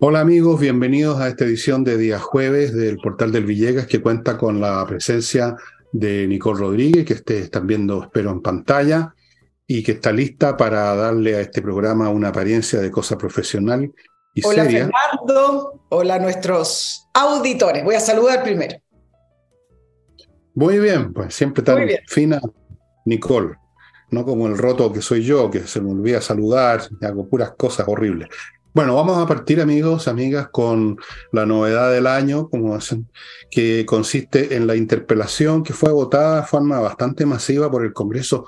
[0.00, 4.38] Hola amigos, bienvenidos a esta edición de día jueves del portal del Villegas que cuenta
[4.38, 5.56] con la presencia
[5.90, 9.12] de Nicole Rodríguez, que ustedes están viendo, espero, en pantalla,
[9.66, 13.92] y que está lista para darle a este programa una apariencia de cosa profesional
[14.34, 14.88] y hola, seria.
[14.88, 17.82] Fernando, hola a nuestros auditores.
[17.82, 18.76] Voy a saludar primero.
[20.54, 22.40] Muy bien, pues siempre tan fina
[23.04, 23.56] Nicole,
[24.12, 27.50] no como el roto que soy yo, que se me olvida saludar y hago puras
[27.56, 28.28] cosas horribles.
[28.74, 30.98] Bueno, vamos a partir, amigos, amigas, con
[31.32, 33.08] la novedad del año, como hacen,
[33.50, 38.46] que consiste en la interpelación que fue votada de forma bastante masiva por el Congreso.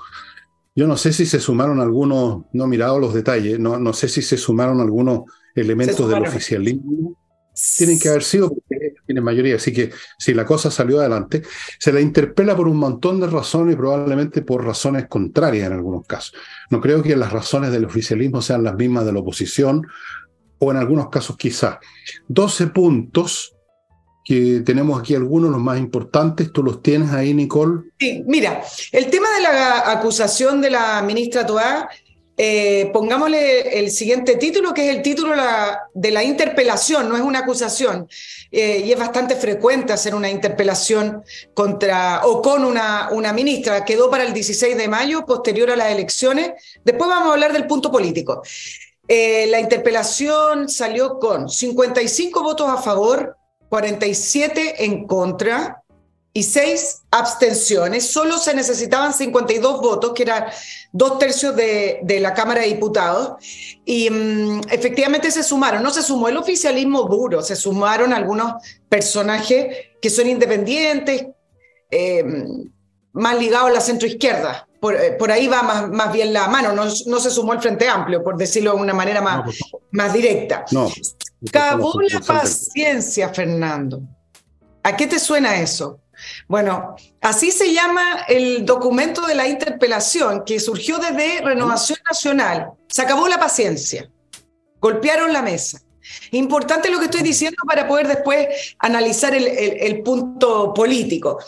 [0.75, 4.07] Yo no sé si se sumaron algunos, no he mirado los detalles, no, no sé
[4.07, 5.23] si se sumaron algunos
[5.55, 7.17] elementos del oficialismo.
[7.77, 8.80] Tienen que haber sido porque
[9.11, 11.41] tienen mayoría, así que si la cosa salió adelante,
[11.77, 16.33] se la interpela por un montón de razones probablemente por razones contrarias en algunos casos.
[16.69, 19.85] No creo que las razones del oficialismo sean las mismas de la oposición,
[20.59, 21.79] o en algunos casos quizá.
[22.27, 23.55] 12 puntos
[24.23, 26.51] que tenemos aquí algunos, los más importantes.
[26.53, 27.81] ¿Tú los tienes ahí, Nicole?
[27.99, 31.89] Sí, mira, el tema de la acusación de la ministra Toá,
[32.43, 35.35] eh, pongámosle el siguiente título, que es el título
[35.93, 38.09] de la interpelación, no es una acusación.
[38.51, 43.85] Eh, y es bastante frecuente hacer una interpelación contra o con una, una ministra.
[43.85, 46.53] Quedó para el 16 de mayo, posterior a las elecciones.
[46.83, 48.41] Después vamos a hablar del punto político.
[49.07, 53.37] Eh, la interpelación salió con 55 votos a favor,
[53.69, 55.80] 47 en contra
[56.33, 58.09] y 6 abstenciones.
[58.09, 60.45] Solo se necesitaban 52 votos, que eran
[60.91, 63.33] dos tercios de, la Cámara de Diputados.
[63.85, 65.83] Y mm, efectivamente se sumaron.
[65.83, 68.53] No se sumó el oficialismo duro, se sumaron algunos
[68.87, 71.27] personajes que son independientes,
[71.89, 72.23] eh,
[73.13, 74.67] más ligados a la centroizquierda.
[74.83, 77.87] Eh, por, ahí va más, más, bien la mano, no, no, se sumó el Frente
[77.87, 79.43] Amplio, por decirlo de una manera más,
[79.91, 80.65] más directa.
[80.71, 80.89] No,
[81.47, 84.01] Acabó la paciencia, Fernando.
[84.83, 85.99] ¿A qué te suena eso?
[86.47, 92.71] Bueno, así se llama el documento de la interpelación que surgió desde Renovación Nacional.
[92.87, 94.09] Se acabó la paciencia.
[94.79, 95.81] Golpearon la mesa.
[96.31, 101.39] Importante lo que estoy diciendo para poder después analizar el, punto político.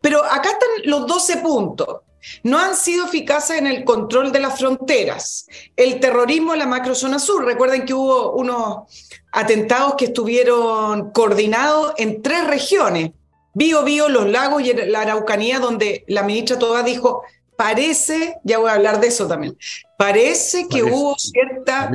[0.00, 2.00] Pero acá están los 12 puntos
[2.42, 5.46] no han sido eficaces en el control de las fronteras.
[5.76, 12.22] El terrorismo en la macrozona sur, recuerden que hubo unos atentados que estuvieron coordinados en
[12.22, 13.12] tres regiones,
[13.54, 17.22] Bío, Bío, Los Lagos y la Araucanía, donde la ministra Toda dijo,
[17.56, 19.56] parece, ya voy a hablar de eso también,
[19.98, 21.90] parece que hubo cierta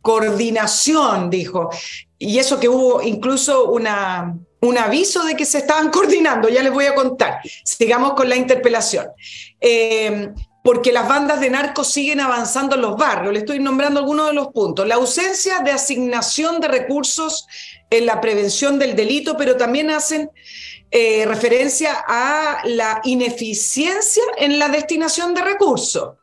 [0.00, 1.70] coordinación, dijo,
[2.18, 6.72] y eso que hubo incluso una, un aviso de que se estaban coordinando, ya les
[6.72, 7.40] voy a contar.
[7.64, 9.06] Sigamos con la interpelación.
[9.60, 10.30] Eh,
[10.68, 13.32] porque las bandas de narcos siguen avanzando en los barrios.
[13.32, 14.86] Le estoy nombrando algunos de los puntos.
[14.86, 17.46] La ausencia de asignación de recursos
[17.88, 20.30] en la prevención del delito, pero también hacen
[20.90, 26.14] eh, referencia a la ineficiencia en la destinación de recursos.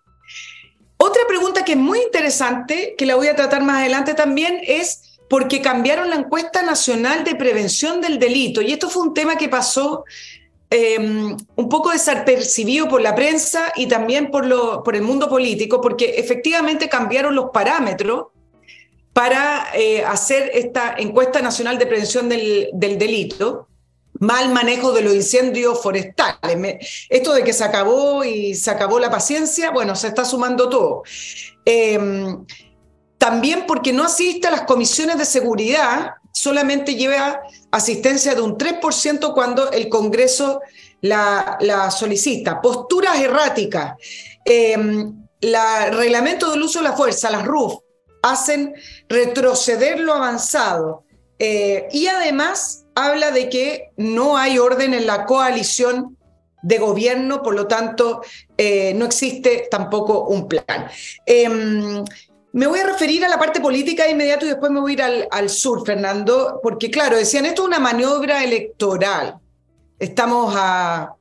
[0.97, 5.19] Otra pregunta que es muy interesante, que la voy a tratar más adelante también, es
[5.29, 8.61] porque cambiaron la encuesta nacional de prevención del delito.
[8.61, 10.05] Y esto fue un tema que pasó
[10.69, 15.81] em, un poco desapercibido por la prensa y también por, lo, por el mundo político,
[15.81, 18.27] porque efectivamente cambiaron los parámetros
[19.15, 23.69] para eh, hacer esta encuesta nacional de prevención del, delito
[24.25, 27.07] mal manejo de los incendios forestales.
[27.09, 31.03] esto de que se acabó y se acabó la paciencia, bueno, se está sumando todo.
[31.63, 32.45] Em,
[33.17, 37.41] también porque no asiste a las comisiones de seguridad, solamente lleva
[37.71, 40.61] asistencia de un 3% cuando el Congreso
[41.01, 42.61] la, solicita.
[42.61, 43.95] Posturas erráticas.
[44.43, 45.27] el em,
[45.91, 47.75] reglamento del uso de la fuerza, las RUF,
[48.21, 48.73] hacen
[49.07, 51.04] retroceder lo avanzado.
[51.39, 56.17] Eh, y además habla de que no hay orden en la coalición
[56.61, 58.21] de gobierno, por lo tanto,
[58.57, 60.87] eh, no existe tampoco un plan.
[61.25, 62.03] Em,
[62.53, 64.93] me voy a referir a la parte política de inmediato y después me voy a
[64.93, 69.35] ir al, sur, Fernando, porque claro, decían, esto es una maniobra electoral.
[69.99, 71.13] Estamos a,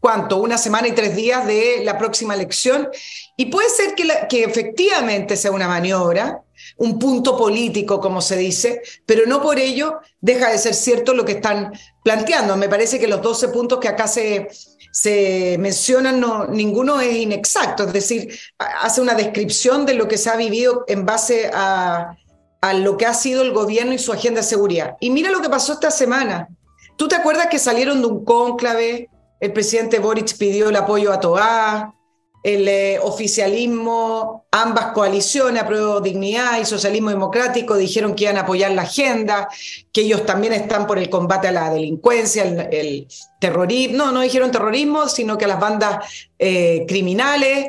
[0.00, 0.38] ¿cuánto?
[0.38, 2.88] Una semana y tres días de la próxima elección.
[3.36, 6.42] Y puede ser que, que efectivamente sea una maniobra,
[6.80, 11.26] un punto político, como se dice, pero no por ello deja de ser cierto lo
[11.26, 11.72] que están
[12.02, 12.56] planteando.
[12.56, 14.48] Me parece que los 12 puntos que acá se,
[14.90, 20.30] se mencionan, no, ninguno es inexacto, es decir, hace una descripción de lo que se
[20.30, 22.16] ha vivido en base a,
[22.62, 24.96] a lo que ha sido el gobierno y su agenda de seguridad.
[25.00, 26.48] Y mira lo que pasó esta semana.
[26.96, 29.10] ¿Tú te acuerdas que salieron de un cónclave?
[29.38, 31.94] El presidente Boric pidió el apoyo a Toá,
[32.42, 38.72] el eh, oficialismo, ambas coaliciones, Apruebo Dignidad y Socialismo Democrático, dijeron que iban a apoyar
[38.72, 39.48] la agenda,
[39.92, 43.06] que ellos también están por el combate a la delincuencia, el,
[43.40, 47.68] terrorismo, no, no dijeron terrorismo, sino que a las bandas eh, criminales.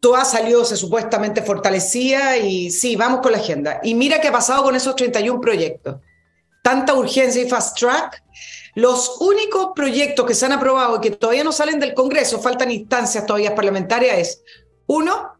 [0.00, 3.80] Toda salió se supuestamente fortalecía y sí, vamos con la agenda.
[3.82, 5.96] Y mira qué ha pasado con esos 31 proyectos.
[6.62, 8.22] Tanta urgencia y fast track
[8.74, 12.70] los únicos proyectos que se han aprobado y que todavía no salen del Congreso, faltan
[12.70, 14.42] instancias todavía parlamentarias, es
[14.86, 15.32] uno,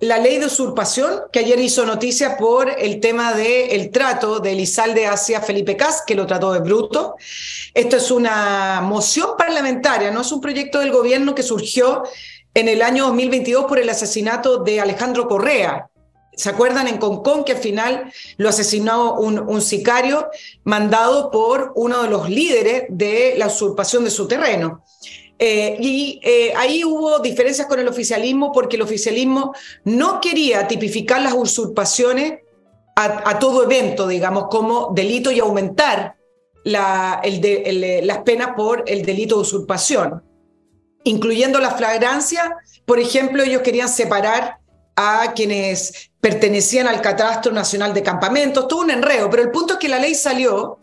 [0.00, 5.06] la ley de usurpación, que ayer hizo noticia por el tema del trato de Elizalde
[5.06, 7.14] hacia Felipe Cas, que lo trató de bruto.
[7.72, 12.02] Esto es una moción parlamentaria, no es un proyecto del gobierno que surgió
[12.52, 15.88] en el año 2022 por el asesinato de Alejandro Correa,
[16.34, 20.28] ¿Se acuerdan en Concón que al final lo asesinó un, sicario
[20.64, 24.82] mandado por uno de los líderes de la usurpación de su terreno?
[25.38, 31.20] Eh, y eh, ahí hubo diferencias con el oficialismo porque el oficialismo no quería tipificar
[31.20, 32.40] las usurpaciones
[32.94, 36.16] a, todo evento, digamos, como delito y aumentar
[36.64, 40.22] la, las penas por el delito de usurpación,
[41.04, 42.56] incluyendo la flagrancia.
[42.84, 44.58] Por ejemplo, ellos querían separar
[44.94, 49.80] a quienes pertenecían al Catastro Nacional de Campamentos, todo un enredo, pero el punto es
[49.80, 50.78] que la ley salió,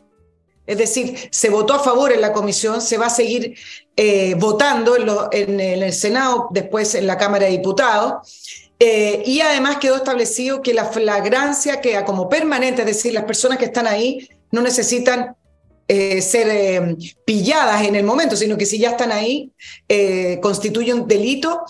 [0.68, 3.56] es decir, se votó a favor en la comisión, se va a seguir
[3.96, 9.96] eh, votando en, el Senado, después en la Cámara de Diputados, eh, y además quedó
[9.96, 14.60] establecido que la flagrancia queda como permanente, es decir, las personas que están ahí no
[14.62, 15.38] necesitan
[15.88, 19.54] eh, ser pilladas en el momento, sino que si ya están ahí,
[20.42, 21.64] constituye un delito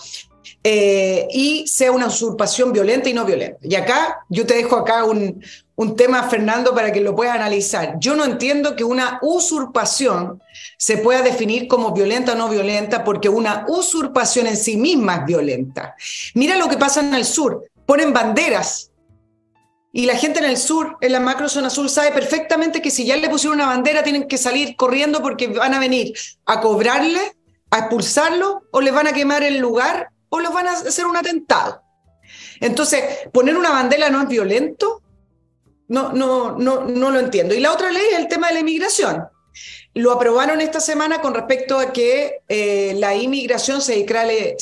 [0.62, 3.58] eh, y sea una usurpación violenta y no violenta.
[3.62, 5.42] Y acá yo te dejo acá un,
[5.80, 7.94] un tema, Fernando, para que lo puedas analizar.
[7.98, 10.42] Yo no entiendo que una usurpación
[10.76, 15.24] se pueda definir como violenta o no violenta, porque una usurpación en sí misma es
[15.24, 15.94] violenta.
[16.34, 18.90] Mira lo que pasa en el sur, ponen banderas.
[19.90, 23.06] Y la gente en el sur, en la macro zona sur, sabe perfectamente que si
[23.06, 26.12] ya le pusieron una bandera, tienen que salir corriendo porque van a venir
[26.44, 27.32] a cobrarle,
[27.70, 31.16] a expulsarlo o les van a quemar el lugar o los van a hacer un
[31.16, 31.82] atentado.
[32.60, 35.02] Entonces, poner una bandera no es violento,
[35.88, 37.54] no, no, no, no lo entiendo.
[37.54, 39.24] Y la otra ley es el tema de la inmigración.
[39.92, 44.56] Lo aprobaron esta semana con respecto a que eh, la inmigración se declare,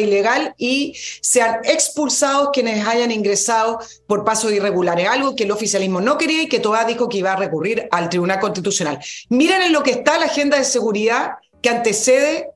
[0.00, 3.78] ilegal y sean expulsados quienes hayan ingresado
[4.08, 7.32] por pasos irregulares, algo que el oficialismo no quería y que todavía dijo que iba
[7.32, 8.98] a recurrir al Tribunal Constitucional.
[9.28, 12.48] Miren en lo que está la agenda de seguridad que antecede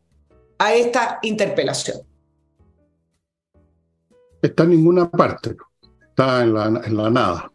[0.58, 2.02] a esta interpelación
[4.42, 5.56] está en ninguna parte,
[6.08, 7.52] está en la, nada.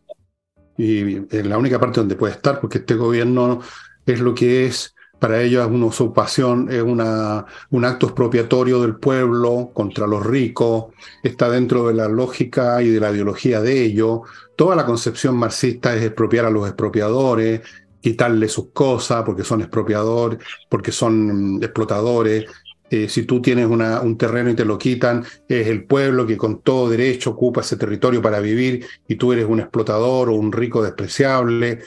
[0.78, 3.60] Y es la única parte donde puede estar, porque este gobierno
[4.06, 8.96] es lo que es, para ellos es una usurpación, es una, un acto expropiatorio del
[8.96, 10.86] pueblo contra los ricos,
[11.22, 14.22] está dentro de la lógica y de la ideología de ellos.
[14.56, 17.62] Toda la concepción marxista es expropiar a los expropiadores,
[18.02, 22.46] quitarle sus cosas porque son expropiadores, porque son explotadores,
[22.92, 26.62] eh, si tú tienes un terreno y te lo quitan, es el pueblo que con
[26.62, 30.84] todo derecho ocupa ese territorio para vivir y tú eres un explotador o un rico
[30.84, 31.80] despreciable.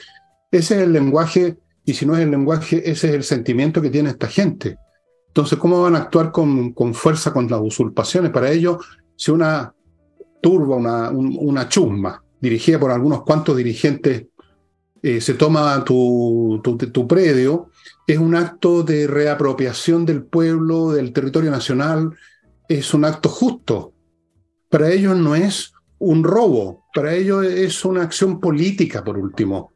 [0.49, 3.91] Ese es el lenguaje, y si no es el lenguaje, ese es el sentimiento que
[3.91, 4.77] tiene esta gente.
[5.27, 8.31] Entonces, ¿cómo van a actuar con, con fuerza contra las usurpaciones?
[8.31, 8.79] Para ello,
[9.15, 9.71] si una
[10.41, 14.25] turba, una, una chusma, dirigida por algunos cuantos dirigentes,
[15.03, 17.69] eh, se toma tu, tu, tu predio,
[18.07, 22.15] es un acto de reapropiación del pueblo, del territorio nacional,
[22.67, 23.93] es un acto justo.
[24.69, 29.73] Para ellos no es un robo, para ellos es una acción política, por último.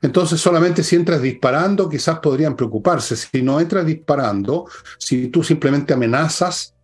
[0.00, 3.14] Entonces, solamente si entras disparando, quizás podrían preocuparse.
[3.14, 4.66] Si no entras disparando,
[4.98, 6.74] si tú simplemente amenazas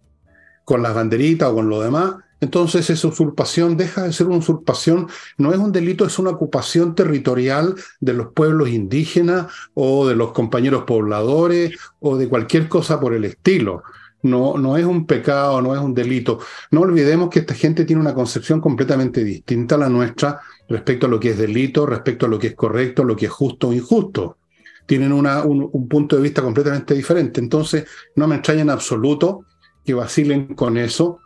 [0.64, 5.08] con las banderitas o con lo demás, entonces esa usurpación deja de ser una usurpación,
[5.38, 10.32] no es un delito, es una ocupación territorial de los pueblos indígenas o de los
[10.32, 13.82] compañeros pobladores o de cualquier cosa por el estilo.
[14.22, 16.40] No, no es un pecado, no es un delito.
[16.70, 21.08] No olvidemos que esta gente tiene una concepción completamente distinta a la nuestra respecto a
[21.08, 23.72] lo que es delito, respecto a lo que es correcto, lo que es justo o
[23.72, 24.38] injusto.
[24.86, 27.40] Tienen un, un punto de vista completamente diferente.
[27.40, 27.84] Entonces,
[28.16, 29.44] no me extraña en absoluto
[29.84, 31.20] que vacilen con eso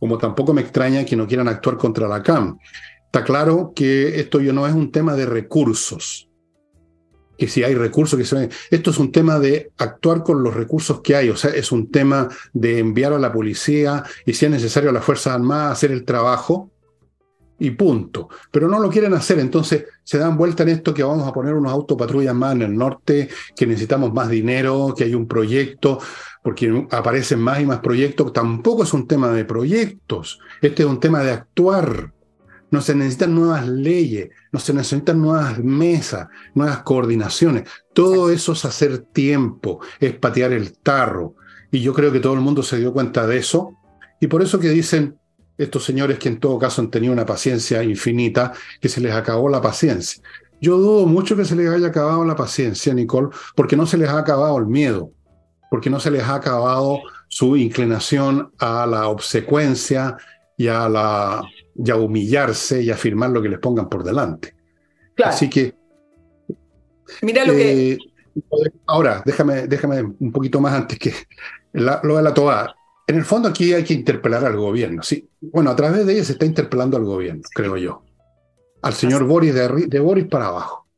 [0.00, 2.58] como tampoco me extraña que no quieran actuar contra la CAM.
[3.04, 6.28] Está claro que esto ya no es un tema de recursos,
[7.36, 11.00] que si hay recursos que se Esto es un tema de actuar con los recursos
[11.00, 14.50] que hay, o sea, es un tema de enviar a la policía y si es
[14.50, 16.70] necesario a las Fuerzas Armadas hacer el trabajo
[17.58, 18.28] y punto.
[18.50, 21.54] Pero no lo quieren hacer, entonces se dan vuelta en esto que vamos a poner
[21.54, 25.98] unos autopatrullas más en el norte, que necesitamos más dinero, que hay un proyecto.
[26.42, 31.00] Porque aparecen más y más proyectos, tampoco es un tema de proyectos, este es un
[31.00, 32.12] tema de actuar.
[32.70, 37.68] No se necesitan nuevas leyes, no se necesitan nuevas mesas, nuevas coordinaciones.
[37.92, 41.34] Todo eso es hacer tiempo, es patear el tarro.
[41.72, 43.76] Y yo creo que todo el mundo se dio cuenta de eso.
[44.20, 45.18] Y por eso que dicen
[45.58, 49.48] estos señores que en todo caso han tenido una paciencia infinita, que se les acabó
[49.48, 50.22] la paciencia.
[50.60, 54.08] Yo dudo mucho que se les haya acabado la paciencia, Nicole, porque no se les
[54.08, 55.10] ha acabado el miedo,
[55.70, 60.16] porque no se les ha acabado su inclinación a la obsecuencia
[60.56, 61.42] y a, la,
[61.74, 64.54] y humillarse y a afirmar lo que les pongan por delante.
[65.24, 65.74] Así que...
[67.22, 67.92] Mira lo que...
[67.92, 67.98] Eh,
[68.86, 71.14] ahora, déjame, déjame un poquito más antes que
[71.72, 72.74] lo de la toa.
[73.06, 75.02] En el fondo aquí hay que interpelar al gobierno.
[75.02, 78.02] Sí, bueno, a través de ella se está interpelando al gobierno, creo yo.
[78.82, 80.88] Al señor Boris de, de Boris para abajo.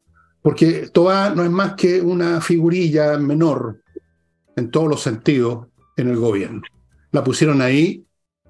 [0.41, 3.82] Porque Toa no es más que una figurilla menor
[4.57, 6.63] en todos los sentidos en el gobierno.
[7.11, 8.05] La pusieron ahí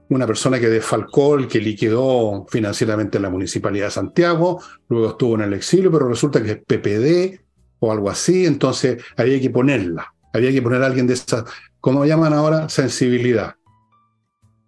[0.09, 5.43] una persona que desfalcó, el que liquidó financieramente la Municipalidad de Santiago, luego estuvo en
[5.43, 7.41] el exilio, pero resulta que es PPD
[7.79, 11.45] o algo así, entonces había que ponerla, había que poner a alguien de esa
[11.83, 13.57] como llaman ahora, sensibilidad.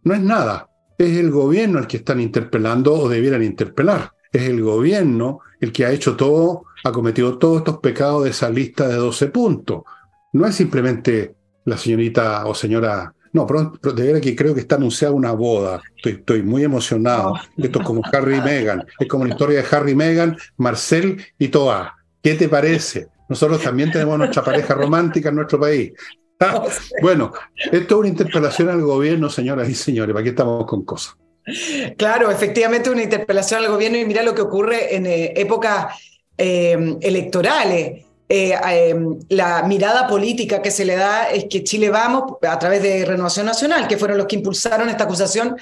[0.03, 4.11] No es nada, es el gobierno el que están interpelando o debieran interpelar.
[4.33, 8.51] Es el gobierno el que ha hecho todo, ha cometido todos estos pecados de esa
[8.51, 9.85] lista de 12 puntos.
[10.35, 14.77] No es simplemente la señorita o señora no, pero, de verdad que creo que está
[14.77, 15.83] anunciada una boda.
[15.97, 17.35] Estoy, estoy muy emocionado.
[17.59, 18.87] Esto es como Harry y Meghan.
[18.97, 21.97] Es como la historia de Harry y Meghan, Marcel y Toa.
[22.23, 23.09] ¿Qué te parece?
[23.29, 25.93] Nosotros también tenemos nuestra pareja romántica en nuestro país.
[27.03, 27.33] bueno,
[27.73, 31.17] esto es una interpelación al gobierno, señoras y señores, ¿para qué estamos con cosas?
[31.97, 35.87] Claro, efectivamente una interpelación al gobierno y mira lo que ocurre en eh, épocas
[36.39, 38.04] eh, electorales.
[38.29, 38.95] Eh,
[39.29, 43.47] la mirada política que se le da es que Chile Vamos, a través de Renovación
[43.47, 45.57] Nacional, que fueron los que impulsaron esta acusación,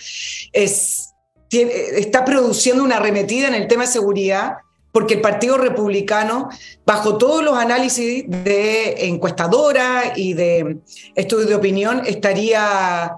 [0.53, 1.11] es,
[1.51, 4.59] está produciendo una arremetida en el tema de seguridad
[4.93, 6.51] porque el Partido Republicano,
[6.85, 10.79] bajo todos los análisis de encuestadora y de
[11.15, 13.17] estudios de opinión, estaría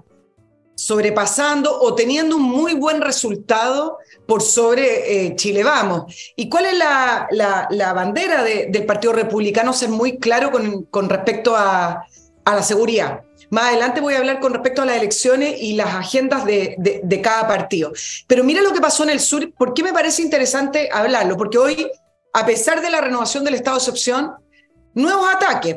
[0.76, 6.32] sobrepasando o teniendo un muy buen resultado por sobre eh, Chile Vamos.
[6.36, 9.72] ¿Y cuál es la, la, bandera del Partido Republicano?
[9.72, 12.06] Ser muy claro con, con respecto a,
[12.44, 13.22] a la seguridad.
[13.50, 17.20] Más adelante voy a hablar con respecto a las elecciones y las agendas de, de,
[17.20, 17.92] cada partido.
[18.26, 21.36] Pero mira lo que pasó en el sur, ¿por qué me parece interesante hablarlo?
[21.36, 21.90] Porque hoy,
[22.32, 24.32] a pesar de la renovación del estado de excepción,
[24.94, 25.76] nuevos ataques.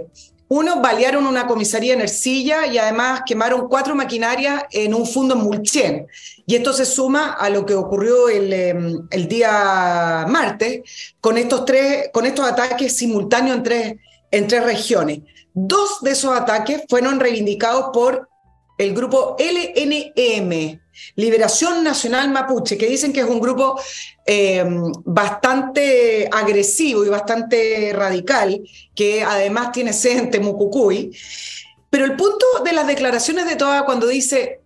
[0.50, 5.42] Uno, balearon una comisaría en Ercilla y además quemaron cuatro maquinarias en un fondo en
[5.42, 6.08] Mulchen.
[6.46, 10.82] Y esto se suma a lo que ocurrió el, em, el día martes
[11.20, 13.96] con estos, tres, con estos ataques simultáneos en tres,
[14.32, 15.20] en tres regiones.
[15.54, 18.30] Dos de esos ataques fueron reivindicados por
[18.78, 20.80] el grupo LNM,
[21.16, 23.80] Liberación Nacional Mapuche, que dicen que es un grupo
[24.26, 24.64] eh,
[25.06, 28.62] bastante agresivo y bastante radical,
[28.96, 31.18] que además tiene sede en Temucucuy.
[31.90, 34.62] Pero el punto de las declaraciones de Toa cuando dice,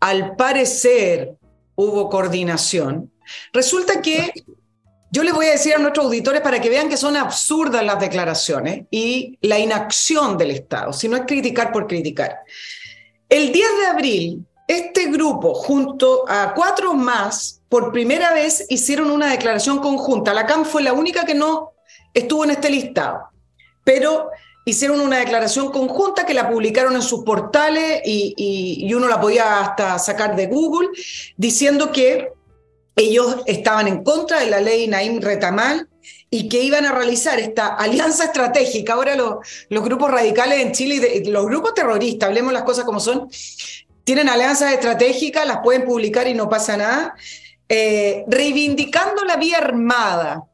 [0.00, 1.36] al parecer
[1.74, 3.12] hubo coordinación,
[3.52, 4.32] resulta que
[5.10, 8.00] yo les voy a decir a nuestros auditores para que vean que son absurdas las
[8.00, 12.40] declaraciones y la inacción del Estado, si no es criticar por criticar.
[13.28, 19.30] El 10 de abril, este grupo, junto a cuatro más, por primera vez hicieron una
[19.30, 20.32] declaración conjunta.
[20.32, 21.72] La CAM fue la única que no
[22.14, 23.30] estuvo en este listado,
[23.84, 24.30] pero
[24.64, 28.34] hicieron una declaración conjunta que la publicaron en sus portales y,
[28.78, 30.88] y uno la podía hasta sacar de Google,
[31.36, 32.32] diciendo que
[32.94, 35.88] ellos estaban en contra de la ley Naim Retamal
[36.30, 38.94] y que iban a realizar esta alianza estratégica.
[38.94, 43.28] Ahora los, grupos radicales en Chile, los grupos terroristas, hablemos las cosas como son,
[44.04, 47.14] tienen alianzas estratégicas, las pueden publicar y no pasa nada,
[47.68, 50.44] eh, reivindicando la vía armada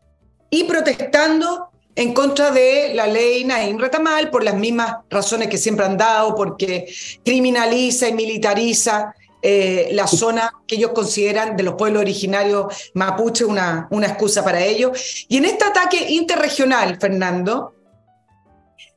[0.48, 5.84] y protestando en contra de la ley Naim Retamal por las mismas razones que siempre
[5.84, 6.92] han dado, porque
[7.24, 13.88] criminaliza y militariza eh, la zona que ellos consideran de los pueblos originarios mapuche una,
[13.90, 14.92] una excusa para ello.
[15.28, 17.74] Y en este ataque interregional, Fernando,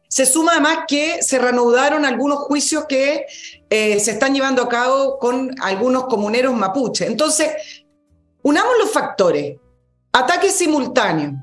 [0.07, 3.25] se suma además que se reanudaron algunos juicios que
[3.69, 7.05] eh, se están llevando a cabo con algunos comuneros mapuche.
[7.05, 7.49] Entonces,
[8.43, 9.57] unamos los factores.
[10.13, 11.33] Ataque simultáneo,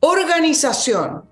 [0.00, 1.28] organización,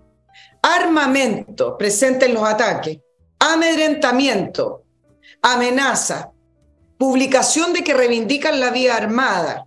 [0.62, 2.99] armamento presente en los ataques,
[3.40, 4.85] amedrentamiento,
[5.42, 6.30] amenaza,
[6.98, 9.66] publicación de que reivindican la vía armada.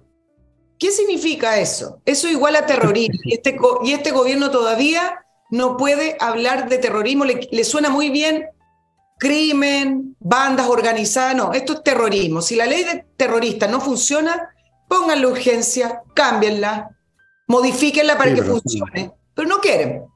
[0.77, 2.01] ¿Qué significa eso?
[2.05, 3.19] Eso igual a terrorismo.
[3.25, 7.25] Y este, y este gobierno todavía no puede hablar de terrorismo.
[7.25, 8.45] Le, suena muy bien
[9.17, 12.41] crimen, bandas organizadas, no, esto es terrorismo.
[12.41, 14.49] Si la ley de terrorista no funciona,
[14.87, 16.95] pónganle urgencia, cámbienla,
[17.47, 20.08] modifíquenla para que funcione, pero no quieren.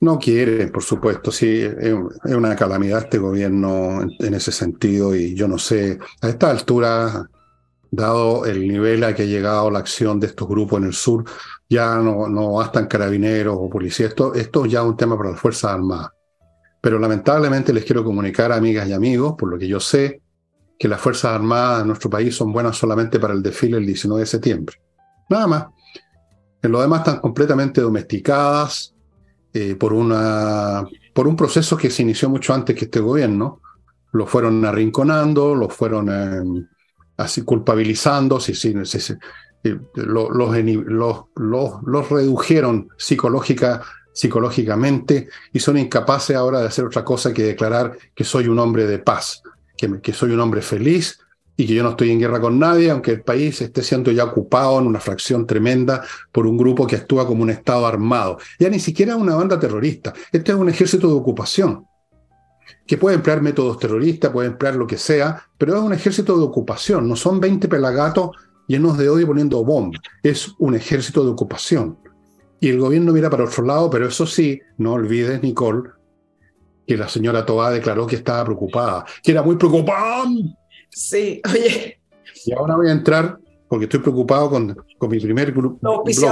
[0.00, 5.48] No quiere, por supuesto, sí, es una calamidad este gobierno en ese sentido y yo
[5.48, 7.28] no sé, a esta altura,
[7.90, 11.24] dado el nivel a que ha llegado la acción de estos grupos en el sur,
[11.68, 15.40] ya no, no bastan carabineros o policías, esto, esto ya es un tema para las
[15.40, 16.10] Fuerzas Armadas.
[16.80, 20.22] Pero lamentablemente les quiero comunicar, amigas y amigos, por lo que yo sé,
[20.78, 24.20] que las Fuerzas Armadas de nuestro país son buenas solamente para el desfile el 19
[24.20, 24.76] de septiembre.
[25.28, 25.66] Nada más.
[26.62, 28.94] En lo demás están completamente domesticadas,
[29.60, 33.60] eh, por, una, por un proceso que se inició mucho antes que este gobierno.
[34.12, 36.66] Lo fueron arrinconando, lo fueron eh,
[37.16, 38.72] así culpabilizando, sí, sí,
[39.64, 47.34] eh, los, los, los, redujeron psicológica, psicológicamente y son incapaces ahora de hacer otra cosa
[47.34, 49.42] que declarar que soy un hombre de paz,
[49.76, 51.18] que, que soy un hombre feliz
[51.60, 54.24] y que yo no estoy en guerra con nadie, aunque el país esté siendo ya
[54.24, 58.38] ocupado en una fracción tremenda por un grupo que actúa como un Estado armado.
[58.60, 61.84] Ya ni siquiera una banda terrorista, este es un ejército de ocupación,
[62.86, 66.44] que puede emplear métodos terroristas, puede emplear lo que sea, pero es un ejército de
[66.44, 68.30] ocupación, no son 20 pelagatos
[68.68, 71.98] llenos de odio poniendo bombas, es un ejército de ocupación.
[72.60, 75.90] Y el gobierno mira para otro lado, pero eso sí, no olvides, Nicole,
[76.86, 80.24] que la señora Tobá declaró que estaba preocupada, que era muy preocupada
[80.90, 82.00] Sí, oye.
[82.44, 85.78] Y ahora voy a entrar, porque estoy preocupado con, con mi primer grupo.
[85.82, 86.24] Los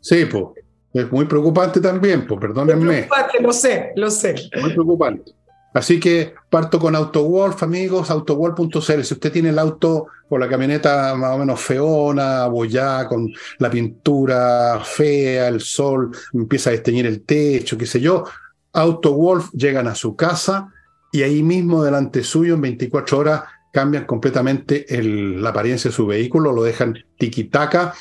[0.00, 0.44] Sí, pues.
[0.92, 3.02] Es muy preocupante también, pues, perdónenme.
[3.02, 4.34] Preocupante, lo sé, lo sé.
[4.62, 5.32] Muy preocupante.
[5.74, 9.02] Así que parto con AutoWolf, amigos, autowolf.cl.
[9.02, 13.68] Si usted tiene el auto o la camioneta más o menos feona, bollá, con la
[13.68, 18.24] pintura fea, el sol empieza a desteñir el techo, qué sé yo,
[18.72, 20.72] AutoWolf llegan a su casa
[21.12, 26.52] y ahí mismo delante suyo en 24 horas cambian completamente la apariencia de su vehículo,
[26.52, 27.94] lo dejan tiquitaca,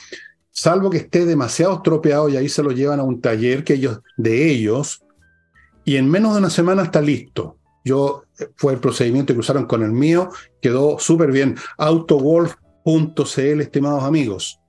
[0.49, 3.99] salvo que esté demasiado estropeado y ahí se lo llevan a un taller que ellos,
[4.15, 5.03] de ellos,
[5.83, 7.57] y en menos de una semana está listo.
[7.83, 8.23] Yo,
[8.55, 10.29] fue el procedimiento que usaron con el mío,
[10.61, 11.55] quedó súper bien.
[11.77, 14.59] Autowolf.cl, estimados amigos.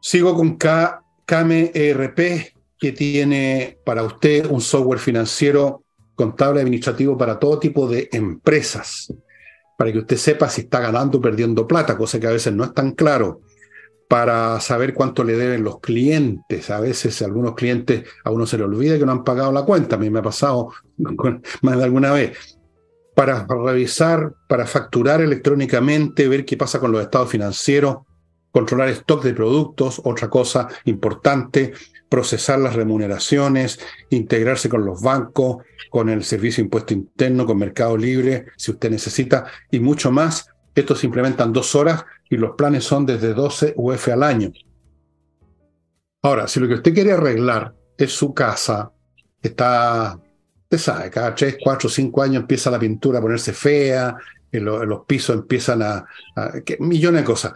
[0.00, 7.58] Sigo con K, KMERP, que tiene para usted un software financiero contable administrativo para todo
[7.58, 9.12] tipo de empresas,
[9.76, 12.64] para que usted sepa si está ganando o perdiendo plata, cosa que a veces no
[12.64, 13.40] es tan claro,
[14.08, 16.70] para saber cuánto le deben los clientes.
[16.70, 19.96] A veces algunos clientes a uno se le olvida que no han pagado la cuenta,
[19.96, 20.70] a mí me ha pasado
[21.62, 22.58] más de alguna vez.
[23.14, 27.98] Para revisar, para facturar electrónicamente, ver qué pasa con los estados financieros,
[28.50, 31.72] controlar stock de productos, otra cosa importante,
[32.08, 33.78] procesar las remuneraciones,
[34.10, 35.58] integrarse con los bancos,
[35.90, 40.48] con el Servicio de Impuesto Interno, con Mercado Libre, si usted necesita, y mucho más.
[40.74, 44.52] Esto se implementa en dos horas y los planes son desde 12 UF al año.
[46.22, 48.92] Ahora, si lo que usted quiere arreglar es su casa,
[49.42, 50.18] está,
[50.62, 54.16] usted sabe, cada 3, 4, 5 años empieza la pintura a ponerse fea,
[54.52, 57.52] los pisos empiezan a, a millones de cosas.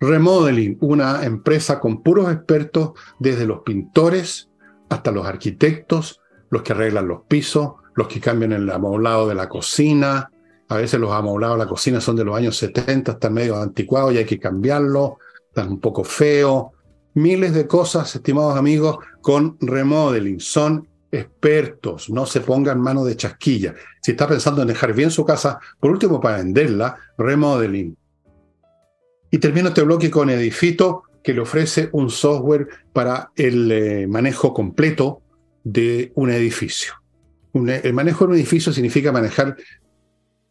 [0.00, 4.48] Remodeling, una empresa con puros expertos, desde los pintores
[4.88, 9.48] hasta los arquitectos, los que arreglan los pisos, los que cambian el amoblado de la
[9.48, 10.30] cocina.
[10.68, 14.14] A veces los amoblados de la cocina son de los años 70, están medio anticuados
[14.14, 16.66] y hay que cambiarlo, están un poco feos.
[17.14, 20.40] Miles de cosas, estimados amigos, con remodeling.
[20.40, 23.74] Son expertos, no se pongan mano de chasquilla.
[24.00, 27.96] Si está pensando en dejar bien su casa, por último para venderla, remodeling.
[29.30, 34.52] Y termino este bloque con Edifito, que le ofrece un software para el eh, manejo
[34.54, 35.22] completo
[35.62, 36.94] de un edificio.
[37.52, 39.56] el manejo de un edificio significa manejar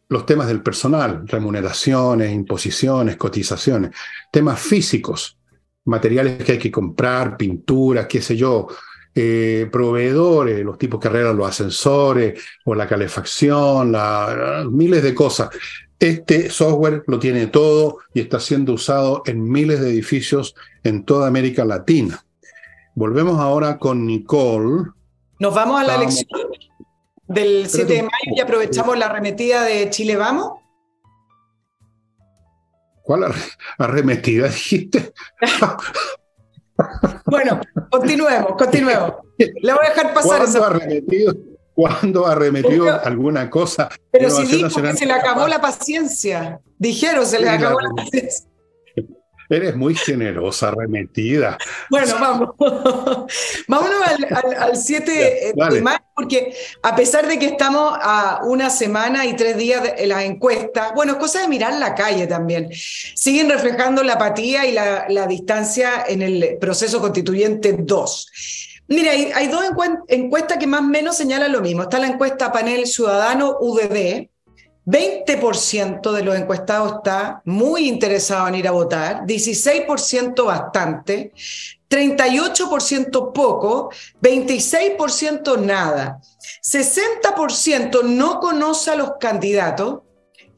[0.08, 3.92] los temas del personal, remuneraciones, imposiciones, cotizaciones,
[4.32, 5.38] temas físicos,
[5.84, 8.66] materiales que hay que comprar, pinturas, qué sé yo,
[9.14, 13.94] eh, proveedores, los tipos que arreglan los ascensores o la calefacción,
[14.70, 15.48] miles de cosas.
[16.00, 21.28] Este software lo tiene todo y está siendo usado en miles de edificios en toda
[21.28, 22.24] América Latina.
[22.94, 24.92] Volvemos ahora con Nicole.
[25.38, 26.26] Nos vamos a la elección
[27.28, 30.52] del 7 de mayo y aprovechamos la arremetida de Chile Vamos.
[33.02, 33.34] ¿Cuál
[33.76, 35.12] arremetida dijiste?
[37.26, 37.60] bueno,
[37.90, 39.14] continuemos, continuemos.
[39.38, 40.64] Le voy a dejar pasar eso.
[40.64, 41.34] arremetido?
[41.80, 43.88] ¿Cuándo arremetió alguna cosa?
[44.10, 46.60] Pero si dijo que se le acabó la paciencia.
[46.78, 48.50] Dijeron, se le acabó la paciencia.
[49.48, 51.56] Eres muy generosa, remetida.
[51.88, 52.50] Bueno, vamos.
[53.66, 53.98] Vámonos
[54.58, 59.56] al, 7 de mayo, porque a pesar de que estamos a una semana y tres
[59.56, 62.68] días de las encuestas, bueno, es cosa de mirar la calle también.
[62.72, 68.30] Siguen reflejando la apatía y la, distancia en el proceso constituyente 2.
[68.90, 69.62] Mira, hay, dos
[70.08, 71.82] encuestas que más o menos señalan lo mismo.
[71.82, 74.28] Está la encuesta Panel Ciudadano UDD,
[74.84, 81.32] 20% de los encuestados está muy interesado en ir a votar, 16% bastante,
[81.88, 86.20] 38% poco, 26% nada,
[86.60, 90.00] 60% no conoce a los candidatos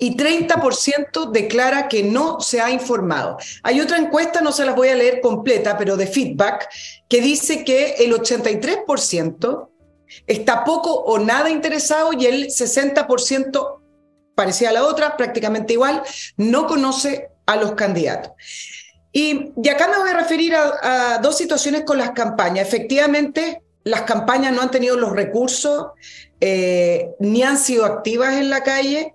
[0.03, 3.37] y 30% declara que no se ha informado.
[3.63, 6.69] Hay otra encuesta, no se las voy a leer completa, pero de feedback,
[7.09, 9.69] que dice que el 83%
[10.27, 13.81] está poco o nada interesado y el 60%
[14.35, 16.03] parecida a la otra, prácticamente igual,
[16.37, 18.33] no conoce a los candidatos.
[19.13, 22.67] Y, acá me voy a referir a, dos situaciones con las campañas.
[22.67, 25.91] Efectivamente, las campañas no han tenido los recursos
[26.41, 29.15] eh, ni han sido activas en la calle.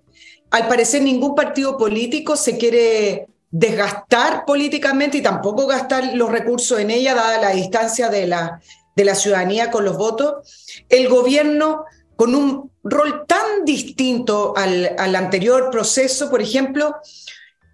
[0.52, 6.92] Al parecer, ningún partido político se quiere desgastar políticamente y tampoco gastar los recursos en
[6.92, 8.62] ella, dada la distancia de la,
[8.96, 10.84] de la ciudadanía con los votos.
[10.90, 11.86] El gobierno
[12.18, 16.30] con un rol tan distinto al, anterior proceso.
[16.30, 16.96] Por ejemplo,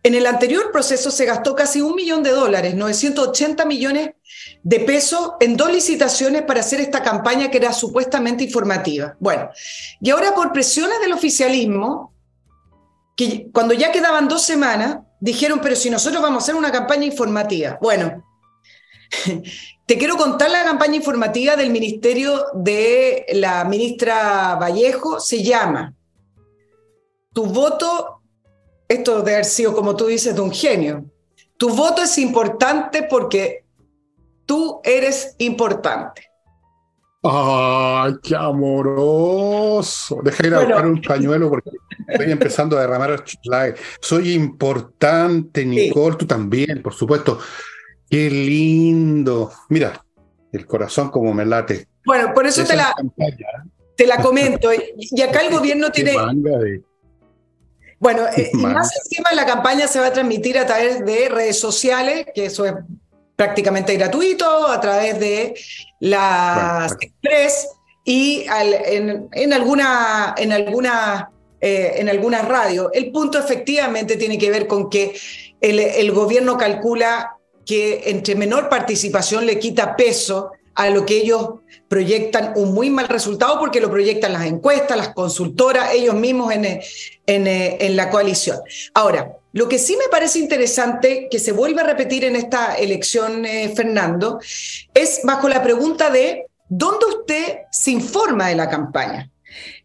[0.03, 4.11] en el anterior proceso se gastó casi un millón de dólares, 980 millones
[4.63, 9.15] de pesos en dos licitaciones para hacer esta campaña que era supuestamente informativa.
[9.19, 9.49] Bueno,
[10.01, 12.12] y ahora por presiones del oficialismo,
[13.15, 17.05] que cuando ya quedaban dos semanas, dijeron, pero si nosotros vamos a hacer una campaña
[17.05, 17.77] informativa.
[17.81, 18.23] Bueno,
[19.85, 25.19] te quiero contar la campaña informativa del ministerio de la ministra Vallejo.
[25.19, 25.93] Se llama
[27.31, 28.21] Tu voto,
[28.87, 31.05] esto debe haber sido como tú dices de un genio.
[31.57, 33.65] Tu voto es importante porque
[34.45, 36.32] tú eres importante.
[37.25, 40.19] ¡Ay, qué amoroso!
[40.23, 41.69] Deja ir a buscar un pañuelo porque
[42.09, 43.23] estoy empezando a derramar
[44.01, 47.39] Soy importante, Nicole, tú también, por supuesto.
[48.09, 49.51] Qué lindo.
[49.69, 50.05] Mira,
[50.51, 51.87] el corazón como me late.
[52.05, 52.93] Bueno, por eso te la,
[53.95, 54.69] te la comento.
[54.97, 56.15] Y acá el gobierno tiene...
[57.99, 61.57] Bueno, eh, y más encima la campaña se va a transmitir a través de redes
[61.57, 62.73] sociales, que eso es
[63.35, 65.53] prácticamente gratuito, a través de
[65.99, 67.69] las Express
[68.05, 71.29] y en, alguna, en alguna
[71.65, 72.91] eh, en alguna radio.
[72.91, 75.15] El punto efectivamente tiene que ver con que
[75.61, 81.51] el, el, gobierno calcula que entre menor participación le quita peso a lo que ellos
[81.87, 86.65] proyectan un muy mal resultado porque lo proyectan las encuestas, las consultoras, ellos mismos en,
[86.65, 86.81] en,
[87.47, 88.59] en, la coalición.
[88.93, 93.45] Ahora, lo que sí me parece interesante que se vuelve a repetir en esta elección,
[93.45, 94.39] eh, Fernando,
[94.93, 99.29] es bajo la pregunta de ¿dónde usted se informa de la campaña?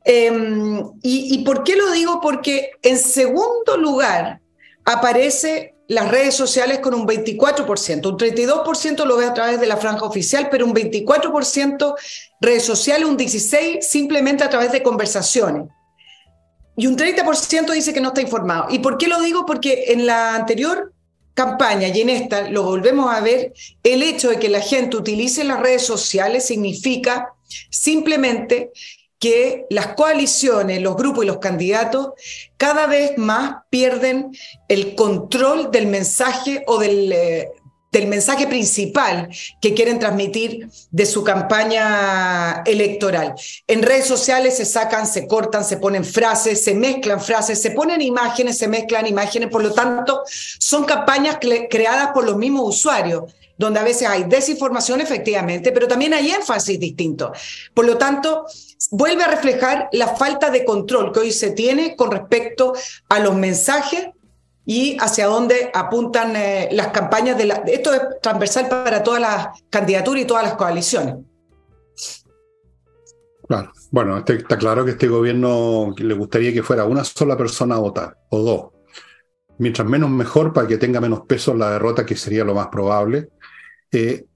[0.04, 2.18] Em, y, ¿Y por qué lo digo?
[2.22, 4.40] Porque en segundo lugar
[4.86, 9.76] aparece las redes sociales con un 24%, un 32% lo ve a través de la
[9.76, 11.94] franja oficial, pero un 24%
[12.40, 15.64] redes sociales, un 16% simplemente a través de conversaciones.
[16.78, 18.68] Y un 30% dice que no está informado.
[18.70, 19.44] ¿Y por qué lo digo?
[19.44, 20.92] Porque en la anterior
[21.34, 25.42] campaña y en esta lo volvemos a ver, el hecho de que la gente utilice
[25.42, 27.32] las redes sociales significa
[27.68, 28.70] simplemente
[29.18, 32.10] que las coaliciones, los grupos y los candidatos
[32.56, 34.30] cada vez más pierden
[34.68, 37.48] el control del mensaje o del, eh,
[37.90, 39.28] del mensaje principal
[39.60, 43.34] que quieren transmitir de su campaña electoral.
[43.66, 48.02] En redes sociales se sacan, se cortan, se ponen frases, se mezclan frases, se ponen
[48.02, 51.38] imágenes, se mezclan imágenes, por lo tanto, son campañas
[51.70, 53.24] creadas por los mismos usuarios
[53.58, 57.32] donde a veces hay desinformación efectivamente, pero también hay énfasis distinto.
[57.74, 58.46] Por lo tanto,
[58.92, 62.72] vuelve a reflejar la falta de control que hoy se tiene con respecto
[63.08, 64.10] a los mensajes
[64.70, 67.54] y hacia dónde apuntan eh, las campañas de la...
[67.66, 71.14] Esto es transversal para todas las candidaturas y todas las coaliciones.
[73.48, 73.72] Claro.
[73.90, 77.78] Bueno, este, está claro que este gobierno le gustaría que fuera una sola persona a
[77.78, 78.66] votar, o dos.
[79.56, 83.30] Mientras menos mejor para que tenga menos peso la derrota, que sería lo más probable.
[83.90, 84.26] Eh,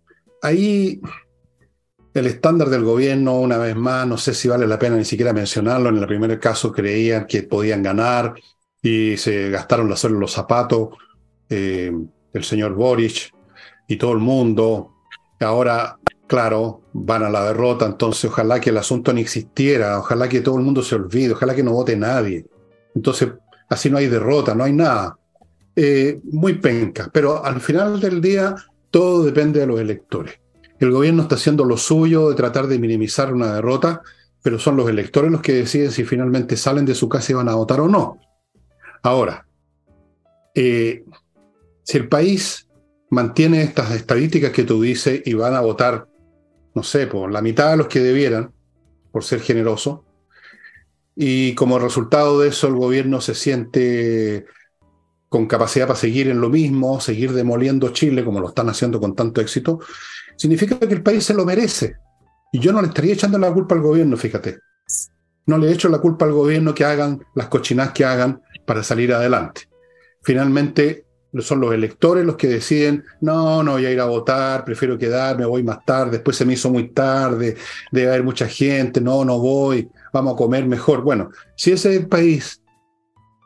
[0.40, 0.98] ahí
[2.14, 5.34] el estándar del gobierno, una vez más, no sé si vale la pena ni siquiera
[5.34, 8.32] mencionarlo, en el primer caso creían que podían ganar
[8.82, 10.90] y se gastaron la suela en los zapatos,
[11.48, 11.92] eh,
[12.32, 13.32] el señor Boric
[13.86, 14.90] y todo el mundo.
[15.40, 20.40] Ahora, claro, van a la derrota, entonces ojalá que el asunto ni existiera, ojalá que
[20.40, 22.46] todo el mundo se olvide, ojalá que no vote nadie.
[22.94, 23.30] Entonces,
[23.68, 25.16] así no hay derrota, no hay nada.
[25.76, 28.54] eh, muy penca, pero al final del día
[28.90, 30.34] todo depende de los electores.
[30.78, 34.02] El gobierno está haciendo lo suyo de tratar de minimizar una derrota,
[34.42, 37.48] pero son los electores los que deciden si finalmente salen de su casa y van
[37.48, 38.18] a votar o no.
[39.02, 39.46] Ahora,
[40.54, 41.04] eh,
[41.82, 42.68] si el país
[43.10, 46.06] mantiene estas estadísticas que tú dices y van a votar,
[46.74, 48.52] no sé, por la mitad de los que debieran,
[49.10, 50.04] por ser generoso,
[51.14, 54.46] y como resultado de eso el gobierno se siente
[55.28, 59.14] con capacidad para seguir en lo mismo, seguir demoliendo Chile como lo están haciendo con
[59.14, 59.80] tanto éxito,
[60.36, 61.96] significa que el país se lo merece.
[62.52, 64.58] Y yo no le estaría echando la culpa al gobierno, fíjate.
[65.46, 69.12] No le echo la culpa al gobierno que hagan las cochinas que hagan para salir
[69.12, 69.68] adelante.
[70.22, 71.04] Finalmente,
[71.40, 75.46] son los electores los que deciden, no, no voy a ir a votar, prefiero quedarme,
[75.46, 77.56] voy más tarde, después se me hizo muy tarde,
[77.90, 81.02] debe haber mucha gente, no, no voy, vamos a comer mejor.
[81.02, 82.62] Bueno, si ese es el país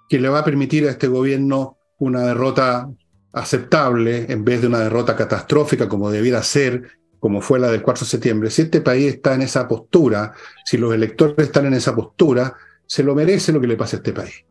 [0.08, 2.90] que le va a permitir a este gobierno una derrota
[3.32, 6.82] aceptable en vez de una derrota catastrófica como debiera ser,
[7.20, 10.32] como fue la del 4 de septiembre, si este país está en esa postura,
[10.64, 12.54] si los electores están en esa postura,
[12.86, 14.44] se lo merece lo que le pase a este país.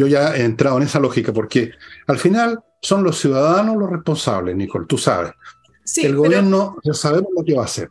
[0.00, 1.72] Yo ya he entrado en esa lógica porque
[2.06, 5.32] al final son los ciudadanos los responsables, Nicole, tú sabes.
[5.96, 7.90] el gobierno ya sabemos lo que va a hacer,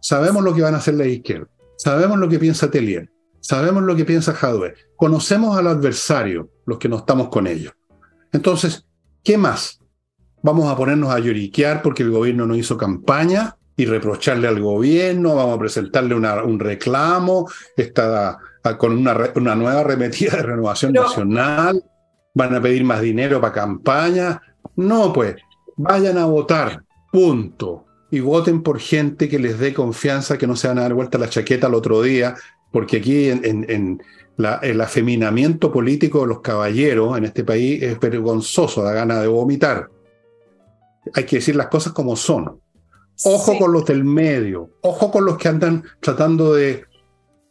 [0.00, 1.46] sabemos lo que van a hacer la izquierda,
[1.76, 6.88] sabemos lo que piensa Telier, sabemos lo que piensa Jadwe, conocemos al adversario, los que
[6.88, 7.74] no estamos con ellos.
[8.32, 8.86] Entonces,
[9.22, 9.78] ¿qué más?
[10.42, 15.34] Vamos a ponernos a lloriquear porque el gobierno no hizo campaña y reprocharle al gobierno,
[15.34, 17.46] vamos a presentarle un reclamo,
[17.76, 18.38] está
[18.74, 21.82] con una, una nueva arremetida de renovación nacional,
[22.34, 24.42] van a pedir más dinero para campaña.
[24.76, 25.36] No, pues,
[25.76, 27.84] vayan a votar, punto.
[28.10, 31.18] Y voten por gente que les dé confianza, que no se van a dar vuelta
[31.18, 32.34] la chaqueta el otro día,
[32.70, 34.02] porque aquí en,
[34.36, 39.88] el afeminamiento político de los caballeros en este país es vergonzoso, da gana de vomitar.
[41.14, 42.60] Hay que decir las cosas como son.
[43.24, 46.84] Ojo con los del medio, ojo con los que andan tratando de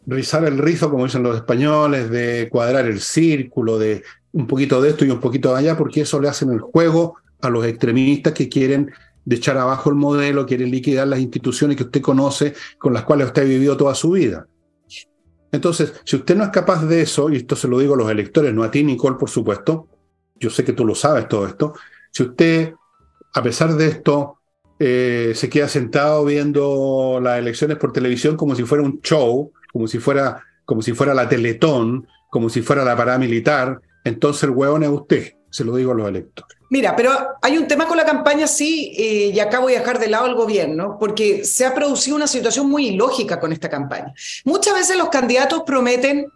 [0.08, 4.90] rizar el rizo, como dicen los españoles, de cuadrar el círculo, de un poquito de
[4.90, 8.34] esto y un poquito de allá, porque eso le hacen el juego a los extremistas
[8.34, 8.92] que quieren
[9.24, 13.28] de echar abajo el modelo, quieren liquidar las instituciones que usted conoce, con las cuales
[13.28, 14.48] usted ha vivido toda su vida.
[15.52, 18.12] Entonces, si usted no es capaz de eso, y esto se lo digo a los
[18.12, 19.88] electores, no a ti, Nicole, por supuesto,
[20.36, 21.74] yo sé que tú lo sabes todo esto,
[22.12, 22.74] si usted,
[23.34, 24.40] a pesar de esto,
[24.80, 29.88] eh, se queda sentado viendo las elecciones por televisión como si fuera un show, como
[29.88, 34.84] si fuera, como si fuera la Teletón, como si fuera la paramilitar, entonces el hueón
[34.84, 36.58] es usted, se lo digo a los electores.
[36.70, 37.12] Mira, pero
[37.42, 40.26] hay un tema con la campaña, sí, eh, y acá voy a dejar de lado
[40.26, 44.14] al gobierno, porque se ha producido una situación muy ilógica con esta campaña.
[44.44, 46.28] Muchas veces los candidatos prometen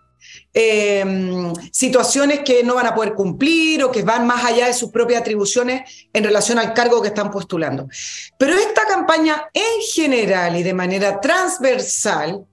[0.53, 4.91] em, situaciones que no van a poder cumplir o que van más allá de sus
[4.91, 7.87] propias atribuciones en relación al cargo que están postulando.
[8.37, 12.45] Pero esta campaña en general y de manera transversal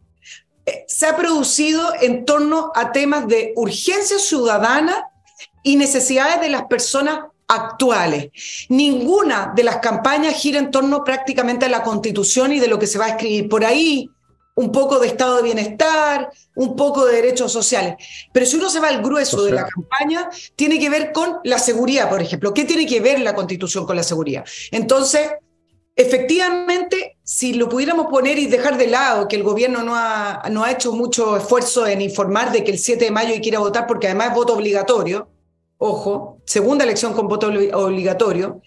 [0.87, 5.09] se ha producido en torno a temas de urgencia ciudadana
[5.63, 8.31] y necesidades de las personas actuales.
[8.69, 12.87] Ninguna de las campañas gira en torno prácticamente a la constitución y de lo que
[12.87, 14.11] se va a escribir por ahí,
[14.57, 17.97] un poco de estado de bienestar, un poco de derechos sociales.
[18.33, 21.59] Pero si uno se va al grueso de la campaña, tiene que ver con la
[21.59, 22.53] seguridad, por ejemplo.
[22.53, 24.45] ¿Qué tiene que ver la constitución con la seguridad?
[24.73, 25.31] Entonces,
[25.99, 30.63] Efectivamente, si lo pudiéramos poner y dejar de lado que el gobierno no ha, no
[30.63, 33.57] ha hecho mucho esfuerzo en informar de que el 7 de mayo hay que ir
[33.57, 35.31] a votar porque además es voto obligatorio,
[35.79, 38.61] ojo, segunda elección con voto obligatorio,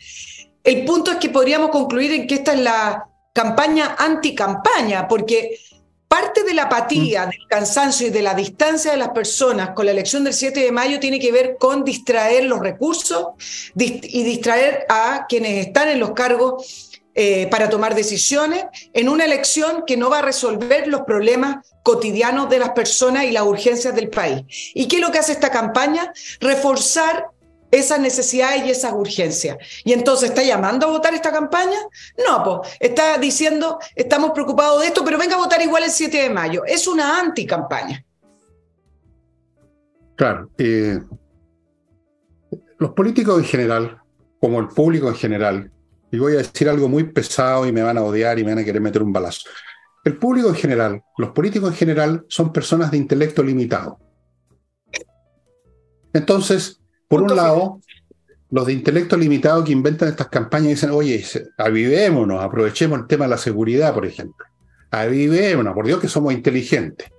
[0.64, 5.60] el punto es que podríamos concluir en que esta es la campaña anti-campaña, porque
[6.10, 7.30] parte de la apatía, mm.
[7.30, 10.72] del cansancio y de la distancia de las personas con la elección del 7 de
[10.72, 13.28] mayo tiene que ver con distraer los recursos
[13.76, 19.84] y distraer a quienes están en los cargos eh, para tomar decisiones en una elección
[19.86, 24.10] que no va a resolver los problemas cotidianos de las personas y las urgencias del
[24.10, 24.44] país.
[24.74, 26.12] ¿Y qué es lo que hace esta campaña?
[26.40, 27.28] Reforzar
[27.72, 29.58] esas necesidades y esas urgencias.
[29.84, 31.80] Y entonces, ¿está llamando a votar esta campaña?
[32.28, 36.24] No, pues está diciendo, estamos preocupados de esto, pero venga a votar igual el 7
[36.24, 36.64] de mayo.
[36.66, 38.04] Es una anticampaña.
[40.16, 40.50] Claro.
[40.58, 41.00] Eh,
[42.78, 44.02] los políticos en general,
[44.40, 45.72] como el público en general,
[46.12, 48.60] y voy a decir algo muy pesado y me van a odiar y me van
[48.60, 49.48] a querer meter un balazo.
[50.04, 54.00] El público en general, los políticos en general, son personas de intelecto limitado.
[56.14, 57.82] Entonces, por un lado,
[58.52, 61.26] los de intelecto limitado que inventan estas campañas dicen, oye,
[61.58, 64.46] avivémonos, aprovechemos el tema de la seguridad, por ejemplo.
[64.92, 67.10] Avivémonos, por Dios que somos inteligentes.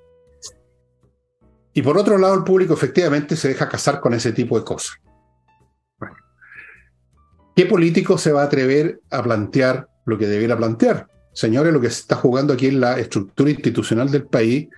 [1.74, 4.96] Y por otro lado, el público efectivamente se deja casar con ese tipo de cosas.
[7.56, 11.08] ¿Qué político se va a atrever a plantear lo que debiera plantear?
[11.32, 14.68] Señores, lo que se está jugando aquí en la estructura institucional del país,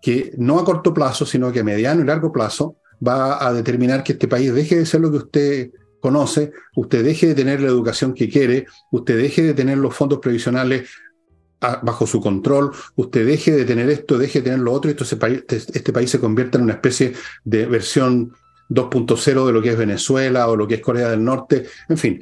[0.00, 4.02] que no a corto plazo, sino que a mediano y largo plazo va a determinar
[4.02, 7.68] que este país deje de ser lo que usted conoce, usted deje de tener la
[7.68, 10.88] educación que quiere, usted deje de tener los fondos previsionales
[11.82, 15.56] bajo su control, usted deje de tener esto, deje de tener lo otro, y este,
[15.56, 17.14] este país se convierta en una especie
[17.44, 18.34] de versión
[18.68, 22.20] 2.0 de lo que es Venezuela o lo que es Corea del Norte, en fin,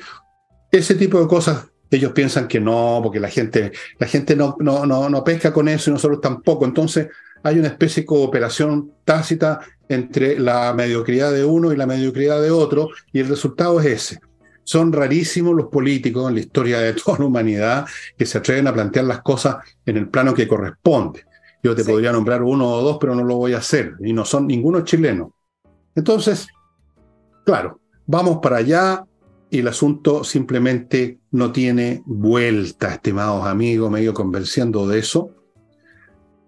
[0.70, 1.66] ese tipo de cosas.
[1.90, 5.68] Ellos piensan que no, porque la gente, la gente no, no, no, no pesca con
[5.68, 6.64] eso y nosotros tampoco.
[6.64, 7.08] Entonces,
[7.42, 12.50] hay una especie de cooperación tácita entre la mediocridad de uno y la mediocridad de
[12.50, 14.20] otro, y el resultado es ese.
[14.64, 17.86] Son rarísimos los políticos en la historia de toda la humanidad
[18.16, 21.24] que se atreven a plantear las cosas en el plano que corresponde.
[21.62, 24.24] Yo te podría nombrar uno o dos, pero no lo voy a hacer, y no
[24.24, 25.34] son ninguno chileno.
[25.94, 26.46] Entonces,
[27.44, 29.04] claro, vamos para allá
[29.50, 35.41] y el asunto simplemente no tiene vuelta, estimados amigos, medio convenciendo de eso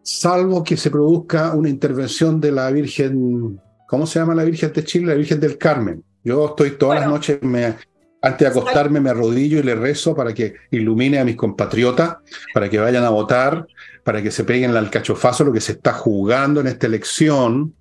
[0.05, 4.85] salvo que se produzca una intervención de la Virgen, ¿cómo se llama la Virgen de
[4.85, 5.07] Chile?
[5.07, 6.05] La Virgen del Carmen.
[6.23, 7.75] Yo estoy todas las noches, me,
[8.21, 12.17] antes de acostarme, me arrodillo y le rezo para que ilumine a mis compatriotas,
[12.53, 13.67] para que vayan a votar,
[14.05, 17.75] para que se peguen el alcachofazo lo que se está jugando en esta elección,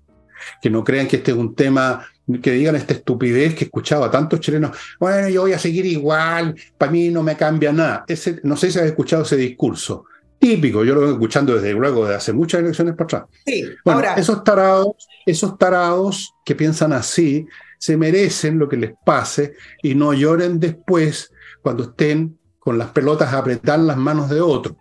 [0.62, 2.06] que no crean que este es un tema
[2.42, 6.54] que digan esta estupidez que escuchaba a tantos chilenos, bueno, yo voy a seguir igual,
[6.78, 8.04] para mí no me cambia nada.
[8.08, 10.06] Ese, no sé si has escuchado ese discurso
[10.44, 13.24] típico, yo lo vengo escuchando desde luego de hace muchas elecciones para atrás.
[13.46, 17.46] Sí, bueno, esos tarados, esos tarados que piensan así,
[17.78, 23.32] se merecen lo que les pase y no lloren después cuando estén con las pelotas
[23.32, 24.76] a apretar las manos de otro.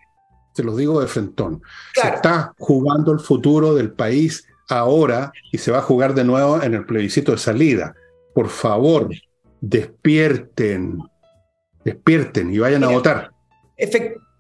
[0.54, 1.62] Se los digo de frentón.
[1.94, 6.62] Se está jugando el futuro del país ahora y se va a jugar de nuevo
[6.62, 7.96] en el plebiscito de salida.
[8.36, 9.10] Por favor,
[9.62, 11.00] despierten,
[11.86, 13.32] despierten y vayan a votar.
[13.78, 14.33] Efectivamente,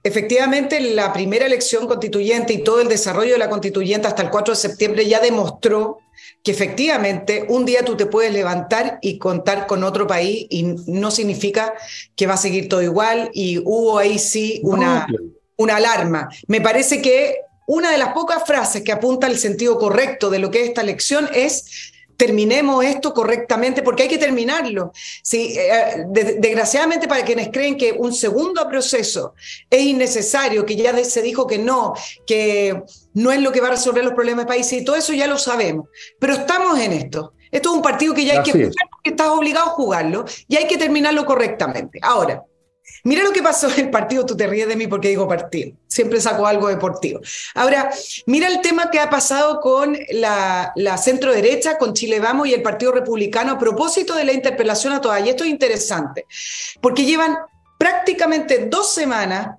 [0.82, 4.60] la primera elección constituyente y todo el desarrollo de la constituyente hasta el 4 de
[4.60, 6.00] septiembre ya demostró
[6.44, 11.10] que efectivamente un día tú te puedes levantar y contar con otro país y no
[11.10, 11.74] significa
[12.18, 15.08] que va a seguir todo igual y hubo ahí sí una,
[15.56, 16.30] una alarma.
[16.48, 20.52] Me parece que una de las pocas frases que apunta al sentido correcto de lo
[20.52, 24.92] que es esta elección es terminemos esto correctamente, porque hay que terminarlo.
[25.22, 29.34] Sí, eh, desgraciadamente para quienes creen que un segundo proceso
[29.70, 31.94] es innecesario, que ya se dijo que no,
[32.26, 35.14] que no es lo que va a resolver los problemas del país, y todo eso
[35.14, 35.88] ya lo sabemos,
[36.20, 37.34] pero estamos en esto.
[37.52, 40.56] Esto es un partido que ya hay que jugar porque estás obligado a jugarlo y
[40.56, 42.00] hay que terminarlo correctamente.
[42.02, 42.44] Ahora,
[43.04, 45.76] Mira lo que pasó en el partido, tú te ríes de mí porque digo partido,
[45.88, 47.20] siempre saco algo deportivo.
[47.54, 47.92] Ahora,
[48.26, 52.62] mira el tema que ha pasado con la, centro derecha, con Chile Vamos y el
[52.62, 55.26] Partido Republicano a propósito de la interpelación a todas.
[55.26, 56.26] Y esto es interesante,
[56.82, 57.38] porque llevan
[57.78, 59.58] prácticamente dos semanas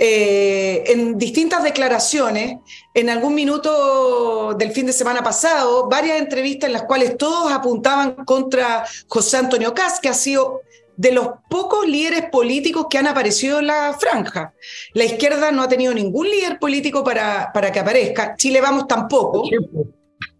[0.00, 2.58] eh, en distintas declaraciones,
[2.94, 8.24] en algún minuto del fin de semana pasado, varias entrevistas en las cuales todos apuntaban
[8.24, 10.62] contra José Antonio Cas, que ha sido
[10.98, 14.52] de los pocos líderes políticos que han aparecido en la franja.
[14.94, 18.34] La izquierda no ha tenido ningún líder político para, para que aparezca.
[18.36, 19.44] Chile Vamos tampoco.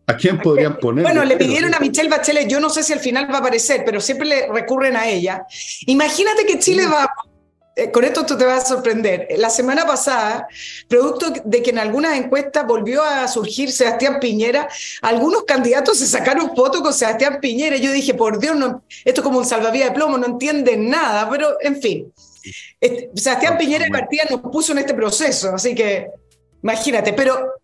[0.09, 1.05] ¿A quién podrían poner?
[1.05, 3.83] Bueno, le pidieron a Michelle Bachelet, yo no sé si al final va a aparecer,
[3.85, 5.47] pero siempre le recurren a ella.
[5.87, 7.07] Imagínate que Chile eh,
[7.93, 9.29] con esto tú te vas a sorprender.
[9.37, 10.49] La semana pasada,
[10.89, 14.69] producto de que en algunas encuestas volvió a surgir Sebastián Piñera,
[15.03, 17.77] algunos candidatos se sacaron fotos con Sebastián Piñera.
[17.77, 20.91] Y yo dije, por Dios, no, esto es como un salvavidas de plomo, no entienden
[20.91, 22.13] nada, pero en fin.
[22.81, 26.09] Este, Sebastián Piñera de partida nos puso en este proceso, así que
[26.63, 27.55] imagínate, pero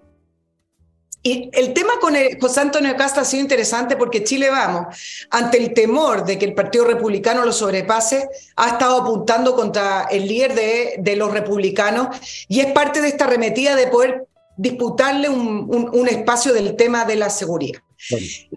[1.27, 5.73] y el tema con José Antonio Casta ha sido interesante porque Chile Vamos, ante el
[5.73, 10.95] temor de que el Partido Republicano lo sobrepase, ha estado apuntando contra el líder de,
[10.99, 12.15] de los republicanos
[12.47, 14.27] y es parte de esta arremetida de poder
[14.59, 17.81] disputarle un, un, espacio del tema de la seguridad.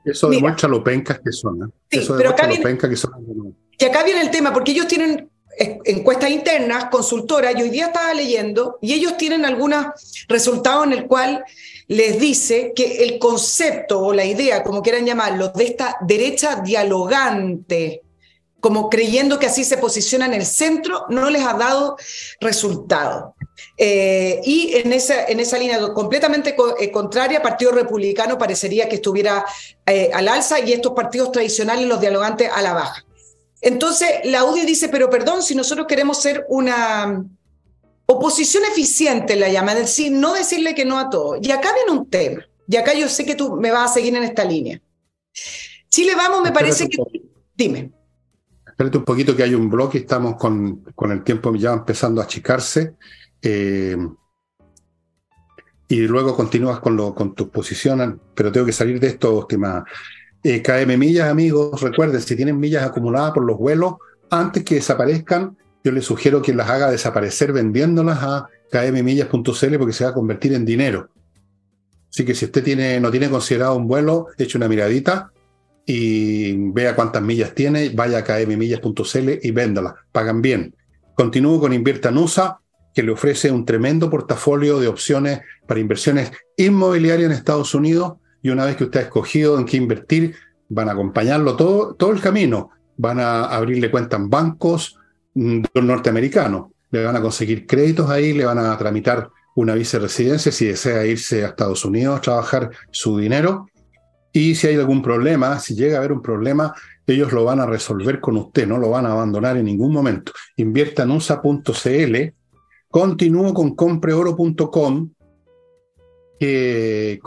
[0.03, 1.73] eso demuestra lo pencas que son.
[1.89, 3.55] Sí, eso pero acá viene, que son.
[3.79, 8.13] Y acá viene el tema, porque ellos tienen encuestas internas, consultoras, y hoy día estaba
[8.13, 9.87] leyendo, y ellos tienen algunos
[10.27, 11.43] resultados en el cual
[11.87, 18.03] les dice que el concepto o la idea, como quieran llamarlo, de esta derecha dialogante,
[18.59, 21.95] como creyendo que así se posiciona en el centro, no les ha dado
[22.41, 23.35] resultado.
[23.77, 29.45] Eh, y en esa, en esa línea completamente eh, contraria, Partido Republicano parecería que estuviera
[29.85, 33.05] eh, al alza y estos partidos tradicionales, los dialogantes, a la baja.
[33.61, 37.23] Entonces, la UDI dice, pero perdón, si nosotros queremos ser una,
[38.07, 41.37] Oposición eficiente la llama, es decir, no decirle que no a todo.
[41.41, 44.15] Y acá viene un tema, y acá yo sé que tú me vas a seguir
[44.15, 44.81] en esta línea.
[45.89, 46.97] Chile Vamos me parece que...
[47.55, 47.91] Dime.
[48.65, 52.25] Espérate un poquito que hay un bloque, estamos con, con el tiempo ya empezando a
[52.25, 52.95] achicarse.
[53.41, 53.97] Eh,
[55.89, 59.85] y luego continúas con, lo, con tu posición, pero tengo que salir de esto, estimada.
[60.43, 63.95] Eh, KM Millas, amigos, recuerden, si tienen millas acumuladas por los vuelos,
[64.29, 65.57] antes que desaparezcan,
[65.87, 70.51] yo les sugiero que las haga desaparecer vendiéndolas a kmmillas.cl porque se va a convertir
[70.53, 71.09] en dinero.
[72.09, 75.31] Así que si usted tiene, no tiene considerado un vuelo, eche una miradita
[75.85, 79.95] y vea cuántas millas tiene, vaya a kmmillas.cl y véndala.
[80.11, 80.75] Pagan bien.
[81.15, 82.59] Continúo con Invierta Nusa,
[82.93, 88.15] que le ofrece un tremendo portafolio de opciones para inversiones inmobiliarias en Estados Unidos.
[88.41, 90.35] Y una vez que usted ha escogido en qué invertir,
[90.67, 92.71] van a acompañarlo todo, todo el camino.
[92.97, 94.97] Van a abrirle cuenta en bancos
[95.37, 96.67] mm, norteamericanos.
[96.91, 100.65] Le van a conseguir créditos ahí, le van a tramitar una visa de residencia si
[100.65, 103.67] desea irse a Estados Unidos a trabajar su dinero
[104.37, 106.71] y si hay algún problema, si llega a haber un problema,
[107.07, 110.31] ellos lo van a resolver con usted, no lo van a abandonar en ningún momento.
[110.57, 112.15] Invierta en USA.cl.
[112.87, 115.09] Continúo con compreoro.com,
[116.39, 117.19] que,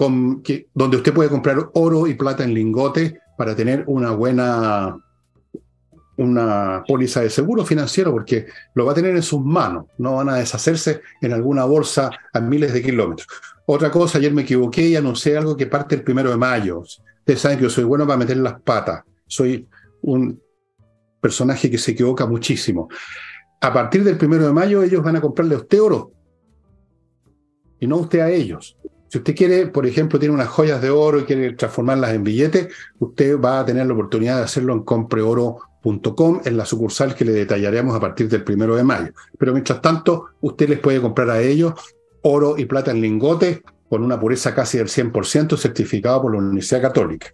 [0.72, 4.96] donde usted puede comprar oro y plata en lingote para tener una buena
[6.20, 10.28] una póliza de seguro financiero porque lo va a tener en sus manos, no van
[10.28, 13.26] a deshacerse en alguna bolsa a miles de kilómetros.
[13.64, 16.80] Otra cosa, ayer me equivoqué y anuncié algo que parte el primero de mayo.
[16.80, 19.66] Ustedes saben que yo soy bueno para meter las patas, soy
[20.02, 20.40] un
[21.20, 22.88] personaje que se equivoca muchísimo.
[23.62, 26.12] A partir del primero de mayo ellos van a comprarle a usted oro
[27.78, 28.76] y no usted a ellos.
[29.08, 32.68] Si usted quiere, por ejemplo, tiene unas joyas de oro y quiere transformarlas en billetes,
[32.98, 34.82] usted va a tener la oportunidad de hacerlo en
[35.82, 39.12] compreoro.com, en la sucursal que le detallaremos a partir del primero de mayo.
[39.38, 41.74] Pero mientras tanto, usted les puede comprar a ellos
[42.22, 46.82] oro y plata en lingote con una pureza casi del 100% certificado por la Universidad
[46.82, 47.28] Católica.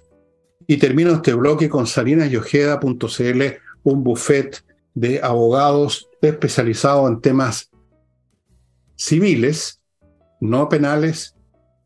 [0.67, 3.43] Y termino este bloque con salinasyojeda.cl,
[3.83, 7.71] un buffet de abogados especializados en temas
[8.97, 9.81] civiles,
[10.41, 11.35] no penales,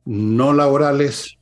[0.04, 1.36] no laborales,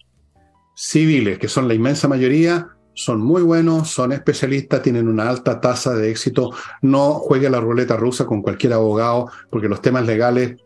[0.75, 5.95] civiles, que son la inmensa mayoría, son muy buenos, son especialistas, tienen una alta tasa
[5.95, 6.51] de éxito.
[6.83, 10.57] No juegue la ruleta rusa con cualquier abogado, porque los temas legales,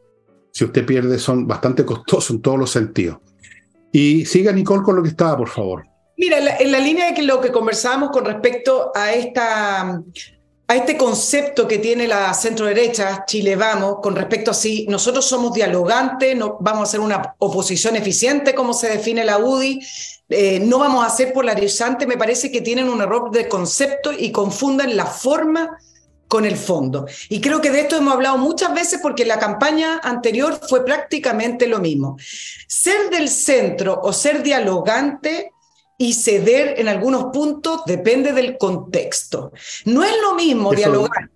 [0.51, 3.19] si usted pierde, son bastante costosos en todos los sentidos.
[3.93, 5.85] Y siga Nicole con lo que estaba, por favor.
[6.17, 10.03] Mira, en la, línea de lo que conversábamos con respecto a esta
[10.69, 15.25] a este concepto que tiene la centro derecha, Chile Vamos, con respecto a si nosotros
[15.25, 19.81] somos dialogantes, no, vamos a hacer una oposición eficiente, como se define la UDI,
[20.29, 24.33] eh, no vamos a ser polarizantes, me parece que tienen un error de concepto y
[24.33, 25.79] confunden la forma
[26.27, 27.07] con el fondo.
[27.29, 31.67] Y creo que de esto hemos hablado muchas veces porque la campaña anterior fue prácticamente
[31.67, 32.17] lo mismo.
[32.67, 35.52] Ser del centro o ser dialogante
[36.03, 39.53] y ceder en algunos puntos depende del contexto.
[39.85, 41.31] No es lo mismo dialogar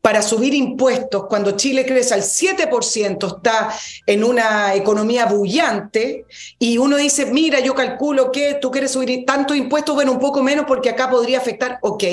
[0.00, 6.24] para subir impuestos cuando Chile crece al 7%, está en una economía bullante,
[6.58, 10.42] y uno dice, mira, yo calculo que tú quieres subir tanto impuestos, bueno, un poco
[10.42, 12.04] menos porque acá podría afectar, ok,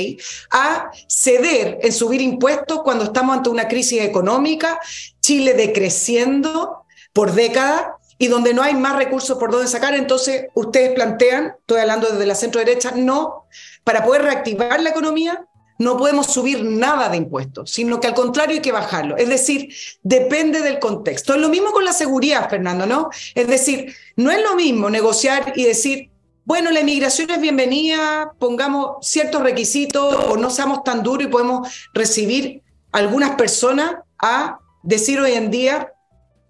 [0.52, 4.78] a ceder en subir impuestos cuando estamos ante una crisis económica,
[5.22, 6.84] Chile decreciendo
[7.14, 7.86] por décadas,
[8.18, 12.26] y donde no hay más recursos por donde sacar, entonces ustedes plantean, estoy hablando desde
[12.26, 13.46] la centro derecha, no,
[13.84, 15.48] para poder reactivar la economía
[15.80, 19.18] no podemos subir nada de impuestos, sino que al contrario hay que bajarlo.
[19.18, 21.34] Es decir, depende del contexto.
[21.34, 23.10] Es lo mismo con la seguridad, Fernando, ¿no?
[23.36, 26.12] Es decir, no es lo mismo negociar y decir,
[26.46, 31.90] bueno, la inmigración es bienvenida, pongamos ciertos requisitos o no seamos tan duros y podemos
[31.94, 32.62] recibir
[32.92, 35.94] algunas personas a decir hoy en día,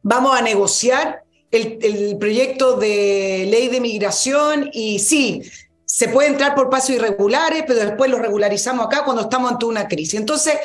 [0.02, 1.23] vamos a negociar
[1.54, 5.44] el, proyecto de ley de migración y sí,
[5.86, 9.88] se puede entrar por pasos irregulares, pero después lo regularizamos acá cuando estamos ante una
[9.88, 10.20] crisis.
[10.20, 10.56] Entonces,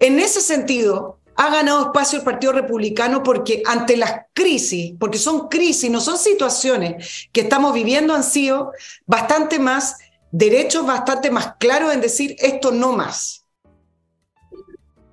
[0.00, 5.48] en ese sentido, ha ganado espacio el Partido Republicano porque ante las crisis, porque son
[5.48, 8.72] crisis, no son situaciones que estamos viviendo, han sido
[9.06, 9.98] bastante más
[10.32, 13.46] derechos, bastante más claros en decir esto no más.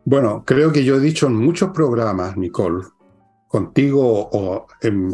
[0.04, 2.84] Bueno, creo que yo he dicho en muchos programas, Nicole,
[3.50, 5.12] contigo o en,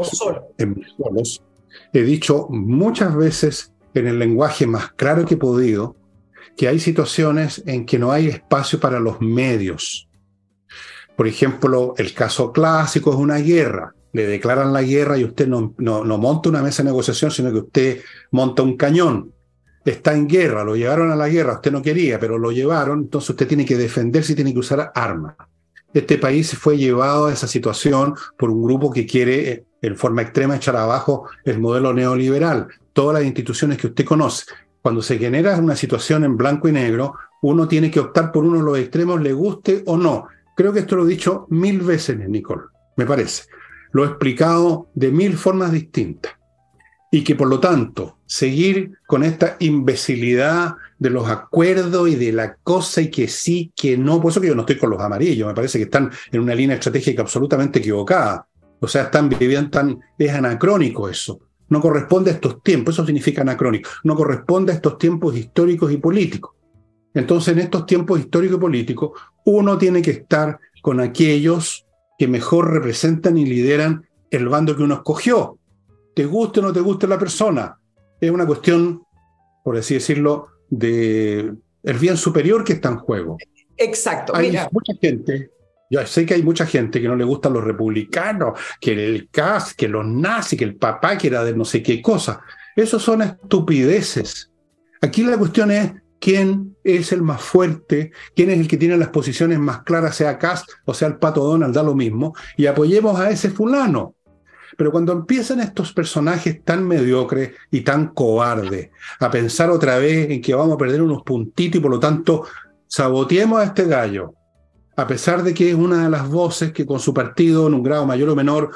[0.57, 1.41] en solos,
[1.93, 5.95] he dicho muchas veces en el lenguaje más claro que he podido
[6.55, 10.07] que hay situaciones en que no hay espacio para los medios.
[11.15, 13.93] Por ejemplo, el caso clásico es una guerra.
[14.13, 17.51] Le declaran la guerra y usted no, no, no monta una mesa de negociación, sino
[17.51, 19.33] que usted monta un cañón.
[19.83, 23.31] Está en guerra, lo llevaron a la guerra, usted no quería, pero lo llevaron, entonces
[23.31, 25.35] usted tiene que defenderse y tiene que usar armas
[25.95, 30.23] este país fue llevado a esa situación por un grupo que quiere eh, en forma
[30.23, 34.45] extrema echar abajo el modelo neoliberal, todas las instituciones que usted conoce.
[34.81, 38.57] Cuando se genera una situación en blanco y negro, uno tiene que optar por uno
[38.57, 40.27] de los extremos, le guste o no.
[40.55, 42.63] Creo que esto lo he dicho mil veces, Nicole,
[42.97, 43.43] me parece.
[43.93, 46.33] Lo he explicado de mil formas distintas.
[47.09, 52.55] Y que por lo tanto, seguir con esta imbecilidad de los acuerdos y de la
[52.55, 55.47] cosa y que sí, que no, por eso que yo no estoy con los amarillos,
[55.47, 58.47] me parece que están en una línea estratégica absolutamente equivocada.
[58.79, 61.39] O sea, están viviendo tan, es anacrónico eso.
[61.69, 65.97] No corresponde a estos tiempos, eso significa anacrónico, no corresponde a estos tiempos históricos y
[65.97, 66.51] políticos.
[67.13, 69.11] Entonces, en estos tiempos históricos y políticos,
[69.45, 71.85] uno tiene que estar con aquellos
[72.17, 75.57] que mejor representan y lideran el bando que uno escogió.
[76.13, 77.79] Te guste o no te guste la persona.
[78.19, 79.03] Es una cuestión,
[79.63, 81.53] por así decirlo, de
[81.83, 83.37] el bien superior que está en juego.
[83.77, 84.35] Exacto.
[84.35, 85.51] Hay mucha gente,
[85.89, 89.73] yo sé que hay mucha gente que no le gustan los republicanos, que el CAS,
[89.73, 92.41] que los nazis, que el papá que era de no sé qué cosa.
[92.75, 94.51] Esos son estupideces.
[95.01, 99.09] Aquí la cuestión es quién es el más fuerte, quién es el que tiene las
[99.09, 103.19] posiciones más claras, sea Cast o sea el Pato Donald, da lo mismo, y apoyemos
[103.19, 104.14] a ese fulano.
[104.77, 110.41] Pero cuando empiezan estos personajes tan mediocres y tan cobardes a pensar otra vez en
[110.41, 112.45] que vamos a perder unos puntitos y por lo tanto
[112.87, 114.33] saboteemos a este gallo,
[114.95, 117.83] a pesar de que es una de las voces que con su partido, en un
[117.83, 118.71] grado mayor o menor,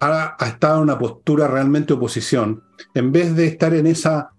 [0.00, 2.62] ha, ha estado en una postura realmente oposición,
[2.94, 4.30] en vez de estar en esa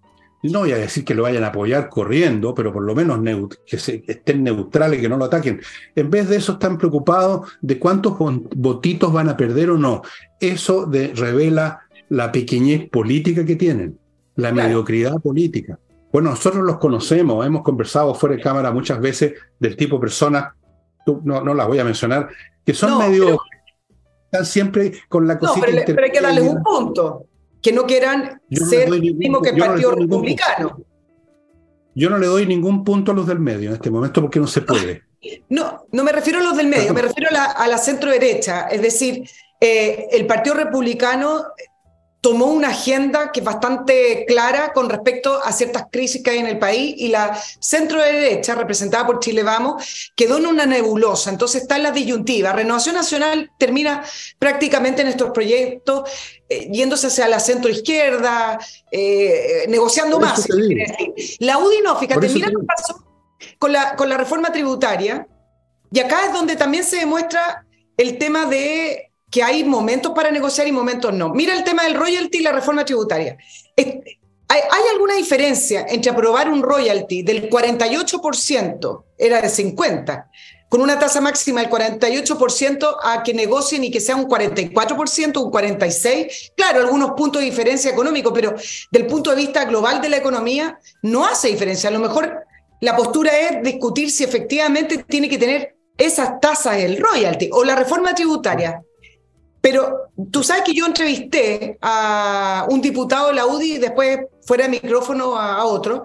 [0.44, 3.20] no voy a decir que lo vayan a apoyar corriendo, pero por lo menos
[3.66, 5.62] que, estén neutrales, que no lo ataquen.
[5.96, 8.16] En vez de eso están preocupados de cuántos
[8.56, 10.04] votitos van a perder o no.
[10.40, 13.98] Eso revela la pequeñez política que tienen,
[14.36, 15.80] la mediocridad política.
[16.12, 20.54] Bueno, nosotros los conocemos, hemos conversado fuera de cámara muchas veces del tipo de personas,
[21.24, 22.30] no, no las voy a mencionar,
[22.66, 23.40] que son medio...
[24.26, 25.68] Están siempre con la cosita...
[25.68, 27.28] No, pero hay que darles un punto
[27.62, 30.78] que no quieran ser el mismo que el Partido Republicano.
[31.96, 34.48] Yo no le doy ningún punto a los del medio en este momento porque no
[34.48, 35.04] se puede.
[35.50, 38.68] No, no me refiero a los del medio, me refiero a la, centro derecha.
[38.68, 39.28] Es decir,
[39.60, 41.44] eh, el Partido Republicano
[42.22, 46.48] tomó una agenda que es bastante clara con respecto a ciertas crisis que hay en
[46.48, 51.30] el país y la centro derecha, representada por Chile Vamos, quedó en una nebulosa.
[51.30, 52.54] Entonces está en la disyuntiva.
[52.54, 54.04] Renovación Nacional termina
[54.40, 56.10] prácticamente en estos proyectos
[56.50, 58.60] eh, yéndose hacia la centro izquierda,
[58.92, 60.48] eh, negociando más.
[61.40, 63.04] La UDI no, fíjate, mira lo que pasó
[63.60, 65.28] con la, con la reforma tributaria.
[65.92, 67.66] Y acá es donde también se demuestra
[67.96, 71.30] el tema de que hay momentos para negociar y momentos no.
[71.30, 73.38] Mira el tema del royalty y la reforma tributaria.
[74.50, 74.62] ¿Hay,
[74.94, 80.26] alguna diferencia entre aprobar un royalty del 48%, era de 50%,
[80.70, 85.52] con una tasa máxima del 48% a que negocien y que sea un 44%, un
[85.52, 86.52] 46%?
[86.56, 88.56] Claro, algunos puntos de diferencia económico, pero
[88.90, 91.90] del punto de vista global de la economía no hace diferencia.
[91.90, 92.46] A lo mejor
[92.80, 97.76] la postura es discutir si efectivamente tiene que tener esas tasas el royalty o la
[97.76, 98.82] reforma tributaria.
[99.62, 104.64] Pero tú sabes que yo entrevisté a un diputado de la UDI y después fuera
[104.64, 106.04] de micrófono a, otro.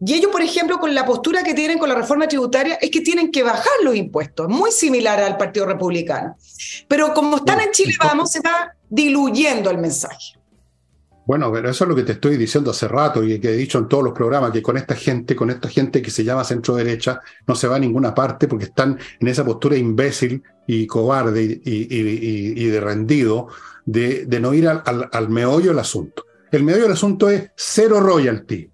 [0.00, 3.00] Y ellos, por ejemplo, con la postura que tienen con la reforma tributaria, es que
[3.00, 6.36] tienen que bajar los impuestos, muy similar al Partido Republicano.
[6.86, 10.34] Pero como están en Chile, vamos, se va diluyendo el mensaje.
[11.26, 13.78] Bueno, pero eso es lo que te estoy diciendo hace rato y que he dicho
[13.78, 16.74] en todos los programas, que con esta gente, con esta gente que se llama centro
[16.74, 21.60] derecha, no se va a ninguna parte porque están en esa postura imbécil y cobarde
[21.64, 23.48] y, de rendido
[23.86, 26.26] de, no ir al, meollo del asunto.
[26.52, 28.70] El meollo del asunto es cero royalty.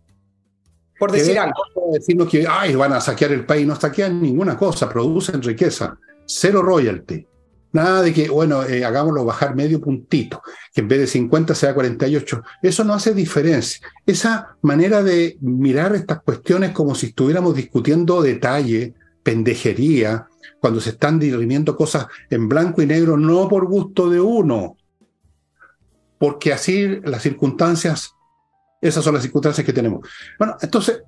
[0.98, 1.62] Por decir algo.
[1.92, 5.96] Decirnos que Ay, van a saquear el país, no saquean ninguna cosa, producen riqueza.
[6.26, 7.26] Cero royalty.
[7.73, 10.43] Nada de que, bueno, eh, hagámoslo bajar medio puntito,
[10.75, 12.43] que en vez de 50 sea 48.
[12.62, 13.87] Eso no hace diferencia.
[14.05, 20.27] Esa manera de mirar estas cuestiones como si estuviéramos discutiendo detalle, pendejería,
[20.61, 24.77] cuando se están dirimiendo cosas en blanco y negro, no por gusto de uno,
[26.18, 28.14] porque así las circunstancias,
[28.81, 30.07] esas son las circunstancias que tenemos.
[30.39, 31.03] Bueno, entonces,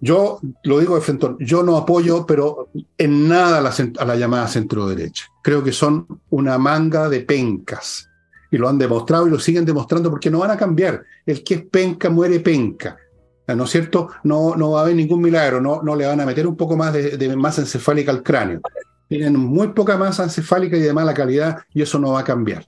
[0.00, 2.68] yo lo digo de frente, yo no apoyo, pero
[2.98, 5.26] en nada a la, llamada centro derecha.
[5.42, 8.08] Creo que son una manga de pencas.
[8.50, 11.02] Y lo han demostrado y lo siguen demostrando porque no van a cambiar.
[11.24, 12.96] El que es penca muere penca.
[13.48, 14.08] ¿No es cierto?
[14.24, 16.76] No, no va a haber ningún milagro, no, no le van a meter un poco
[16.76, 18.60] más de, de masa encefálica al cráneo.
[19.08, 22.66] Tienen muy poca masa encefálica y de mala calidad y eso no va a cambiar.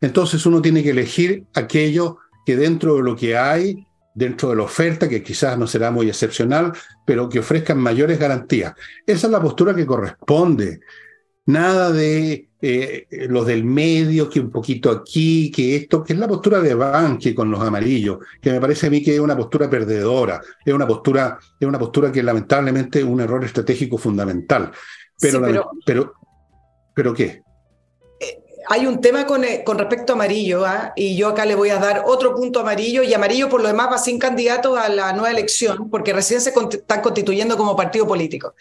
[0.00, 3.87] Entonces uno tiene que elegir aquello que dentro de lo que hay
[4.18, 6.72] dentro de la oferta, que quizás no será muy excepcional,
[7.06, 8.74] pero que ofrezcan mayores garantías.
[9.06, 10.80] Esa es la postura que corresponde.
[11.46, 16.26] Nada de eh, los del medio, que un poquito aquí, que esto, que es la
[16.26, 19.70] postura de Banque con los amarillos, que me parece a mí que es una postura
[19.70, 24.72] perdedora, es una postura, es una postura que lamentablemente es un error estratégico fundamental.
[25.20, 26.12] Pero, pero, pero,
[26.92, 27.42] pero, ¿qué?
[28.68, 30.92] Hay un tema con, eh, respecto a amarillo, ¿ah?
[30.94, 33.88] y yo acá le voy a dar otro punto amarillo, y amarillo por lo demás
[33.90, 38.54] va sin candidato a la nueva elección, porque recién se están constituyendo como partido político.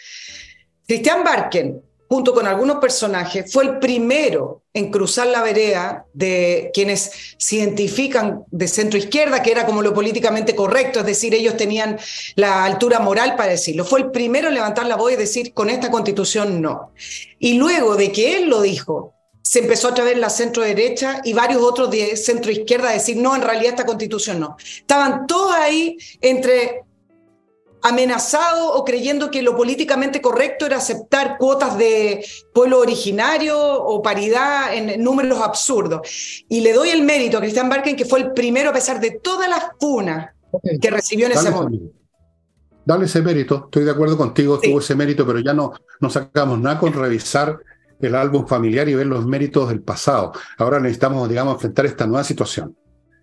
[0.87, 7.35] Cristian Barken, junto con algunos personajes, fue el primero en cruzar la vereda de quienes
[7.37, 11.99] se identifican de centro izquierda, que era como lo políticamente correcto, es decir, ellos tenían
[12.35, 13.83] la altura moral para decirlo.
[13.83, 16.93] Fue el primero en levantar la voz y decir, con esta constitución no.
[17.39, 19.16] Y luego de que él lo dijo,
[19.47, 23.15] se empezó a través la centro derecha y varios otros de centro izquierda a decir,
[23.15, 24.57] no, en realidad esta constitución no.
[24.59, 26.81] Estaban todos ahí entre
[27.81, 34.73] amenazados o creyendo que lo políticamente correcto era aceptar cuotas de pueblo originario o paridad
[34.73, 36.43] en números absurdos.
[36.49, 39.11] Y le doy el mérito a Cristian Barken, que fue el primero a pesar de
[39.11, 40.33] todas las punas
[40.81, 41.93] que recibió en ese momento.
[42.83, 45.71] Dale ese mérito, estoy de acuerdo contigo, tuvo ese mérito, pero ya no,
[46.01, 47.57] no sacamos nada con revisar
[47.99, 50.33] el álbum familiar y ver los méritos del pasado.
[50.57, 52.75] Ahora necesitamos, digamos, enfrentar esta nueva situación.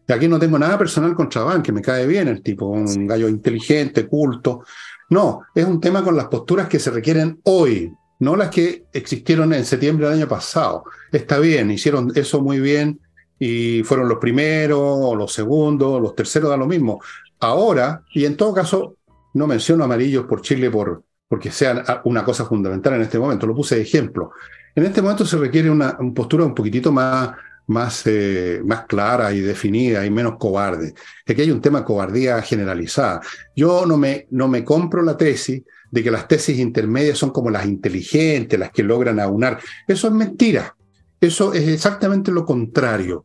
[0.07, 3.07] Y aquí no tengo nada personal contra Van, que me cae bien el tipo, un
[3.07, 4.65] gallo inteligente, culto.
[5.11, 9.53] No, es un tema con las posturas que se requieren hoy, no las que existieron
[9.55, 10.85] en septiembre del año pasado.
[11.11, 13.01] Está bien, hicieron eso muy bien
[13.39, 17.01] y fueron los primeros, o los segundos, los terceros, da lo mismo.
[17.41, 18.97] Ahora, y en todo caso,
[19.35, 21.03] no menciono amarillos por Chile por,
[21.35, 24.31] porque sea una cosa fundamental en este momento, lo puse de ejemplo.
[24.73, 27.31] En este momento se requiere una, postura un poquitito más,
[27.67, 30.95] más, eh, más clara y definida y menos cobarde.
[31.27, 33.21] Aquí hay un tema de cobardía generalizada.
[33.57, 35.61] Yo no me, no me compro la tesis
[35.91, 39.59] de que las tesis intermedias son como las inteligentes, las que logran aunar.
[39.89, 40.77] Eso es mentira.
[41.21, 43.25] Eso es exactamente lo contrario.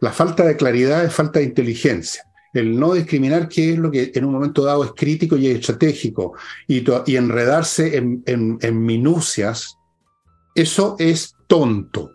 [0.00, 2.24] La falta de claridad es falta de inteligencia.
[2.52, 6.34] El no discriminar qué es lo que en un momento dado es crítico y estratégico
[6.66, 9.76] y, y enredarse en, en, en minucias
[10.56, 12.12] eso es tonto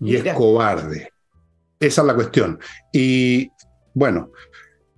[0.00, 1.10] y es cobarde.
[1.78, 2.58] Esa es la cuestión.
[2.90, 3.50] Y
[3.92, 4.32] bueno,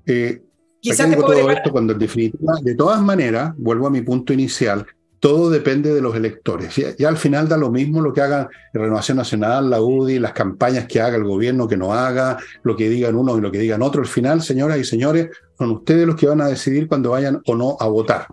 [0.07, 0.41] eh,
[0.81, 4.87] todo esto cuando en definitiva, de todas maneras, vuelvo a mi punto inicial,
[5.21, 6.77] todo depende de los electores.
[6.79, 10.87] Y, al final da lo mismo lo que haga Renovación Nacional, la UDI, las campañas
[10.87, 13.83] que haga el gobierno, que no haga, lo que digan uno y lo que digan
[13.83, 14.03] otro.
[14.03, 17.55] Al final, señoras y señores, son ustedes los que van a decidir cuando vayan o
[17.55, 18.27] no a votar.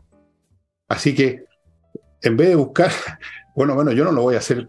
[0.87, 1.45] Así que,
[2.21, 2.91] en vez de buscar
[3.55, 4.67] bueno, bueno, yo no lo voy a hacer.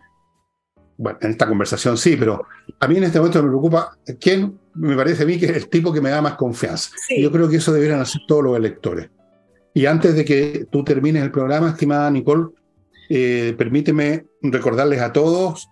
[0.96, 2.46] Bueno, en esta conversación sí, pero
[2.78, 5.68] a mí en este momento me preocupa quién me parece a mí que es el
[5.68, 6.90] tipo que me da más confianza.
[7.18, 9.10] Yo creo que eso deberían hacer todos los electores.
[9.74, 12.50] Y antes de que tú termines el programa, estimada Nicole,
[13.10, 15.68] eh, permíteme recordarles a todos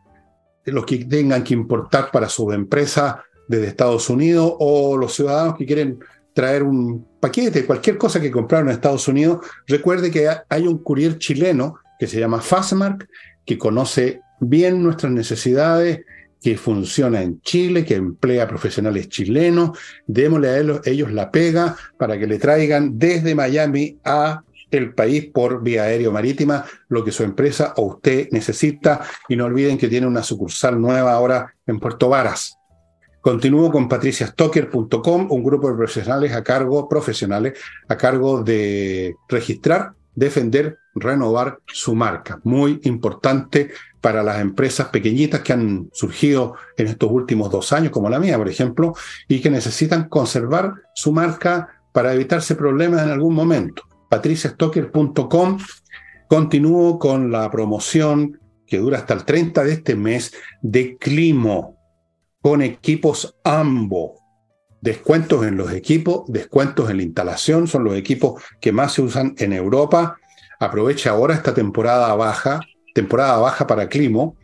[0.64, 5.66] los que tengan que importar para su empresa desde Estados Unidos o los ciudadanos que
[5.66, 6.00] quieren
[6.34, 11.18] traer un paquete, cualquier cosa que compraron en Estados Unidos, recuerde que hay un courier
[11.18, 13.08] chileno que se llama Fastmark,
[13.44, 16.00] que conoce bien nuestras necesidades,
[16.42, 19.78] que funciona en Chile, que emplea profesionales chilenos.
[20.06, 25.62] Démosle a ellos, la pega para que le traigan desde Miami a el país por
[25.62, 29.02] vía aérea o marítima lo que su empresa o usted necesita.
[29.28, 32.58] Y no olviden que tiene una sucursal nueva ahora en Puerto Varas.
[33.20, 37.56] Continúo con patriciastocker.com, un grupo de profesionales a cargo, profesionales
[37.88, 42.40] a cargo de registrar, defender, renovar su marca.
[42.42, 43.70] Muy importante
[44.02, 48.36] para las empresas pequeñitas que han surgido en estos últimos dos años, como la mía,
[48.36, 48.94] por ejemplo,
[49.28, 53.84] y que necesitan conservar su marca para evitarse problemas en algún momento.
[54.10, 55.58] patriciastocker.com.
[56.28, 61.76] Continúo con la promoción que dura hasta el 30 de este mes de Climo,
[62.40, 64.16] con equipos AMBO.
[64.80, 69.34] Descuentos en los equipos, descuentos en la instalación, son los equipos que más se usan
[69.38, 70.18] en Europa
[70.64, 72.60] aproveche ahora esta temporada baja,
[72.94, 74.36] temporada baja para Climo,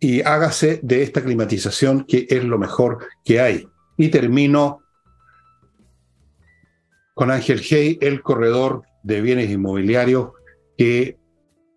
[0.00, 3.66] y hágase de esta climatización que es lo mejor que hay.
[3.96, 4.80] Y termino
[7.14, 10.30] con Ángel Hey, el corredor de bienes inmobiliarios
[10.76, 11.16] que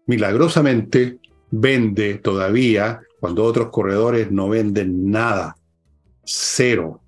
[0.08, 1.20] milagrosamente
[1.52, 5.56] vende todavía cuando otros corredores no venden nada.
[6.26, 7.02] Cero.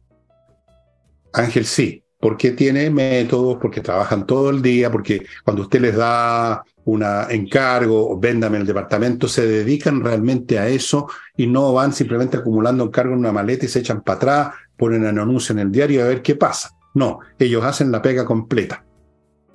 [1.34, 6.64] Ángel sí, porque tiene métodos, porque trabajan todo el día, porque cuando usted les da
[6.86, 11.08] un encargo, o véndame el departamento, se dedican realmente a eso
[11.38, 15.06] y no van simplemente acumulando encargo en una maleta y se echan para atrás, ponen
[15.06, 16.72] un anuncio en el diario a ver qué pasa.
[16.96, 18.84] No, ellos hacen la pega completa.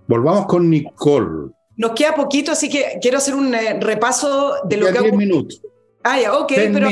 [0.07, 1.51] Volvamos con Nicole.
[1.77, 5.01] Nos queda poquito, así que quiero hacer un eh, repaso de lo que...
[5.01, 5.61] Diez minutos.
[6.05, 6.89] Ah, ya, ok, pero...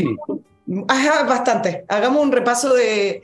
[0.88, 1.84] Ajá, bastante.
[1.88, 3.22] Hagamos un repaso de,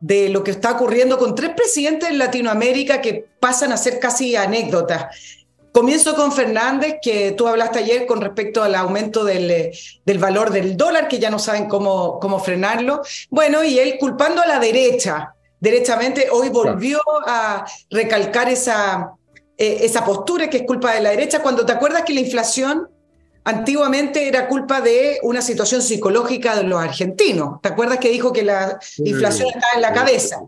[0.00, 4.36] de lo que está ocurriendo con tres presidentes en Latinoamérica que pasan a ser casi
[4.36, 5.39] anécdotas.
[5.72, 9.72] Comienzo con Fernández, que tú hablaste ayer con respecto al aumento del,
[10.04, 13.02] del, valor del dólar, que ya no saben cómo, cómo frenarlo.
[13.30, 19.12] Bueno, y él culpando a la derecha, derechamente, hoy volvió a recalcar esa,
[19.56, 22.88] eh, esa postura que es culpa de la derecha, cuando te acuerdas que la inflación
[23.44, 27.60] antiguamente era culpa de una situación psicológica de los argentinos.
[27.62, 30.40] ¿Te acuerdas que dijo que la inflación estaba en la cabeza?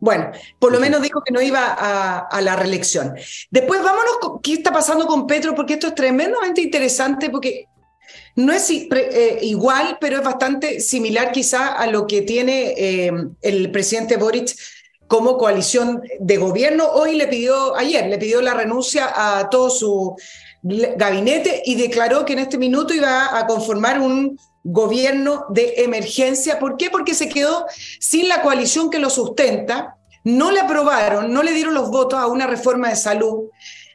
[0.00, 3.14] Bueno, por lo menos dijo que no iba a, la reelección.
[3.50, 5.54] Después vámonos, con, ¿qué está pasando con Petro?
[5.54, 7.66] Porque esto es tremendamente interesante porque
[8.36, 13.70] no es eh, igual, pero es bastante similar quizá a lo que tiene eh, el
[13.72, 14.54] presidente Boric
[15.08, 16.86] como coalición de gobierno.
[16.92, 20.16] Hoy le pidió, ayer le pidió la renuncia a todo su
[20.62, 26.58] gabinete y declaró que en este minuto iba a conformar un gobierno de emergencia.
[26.58, 26.90] ¿Por qué?
[26.90, 27.66] Porque se quedó
[28.00, 32.26] sin la coalición que lo sustenta, no le aprobaron, no le dieron los votos a
[32.26, 33.48] una reforma de salud.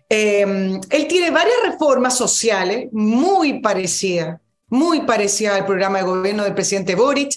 [0.09, 6.53] Eh, él tiene varias reformas sociales muy parecidas, muy parecidas al programa de gobierno del
[6.53, 7.33] presidente Boric.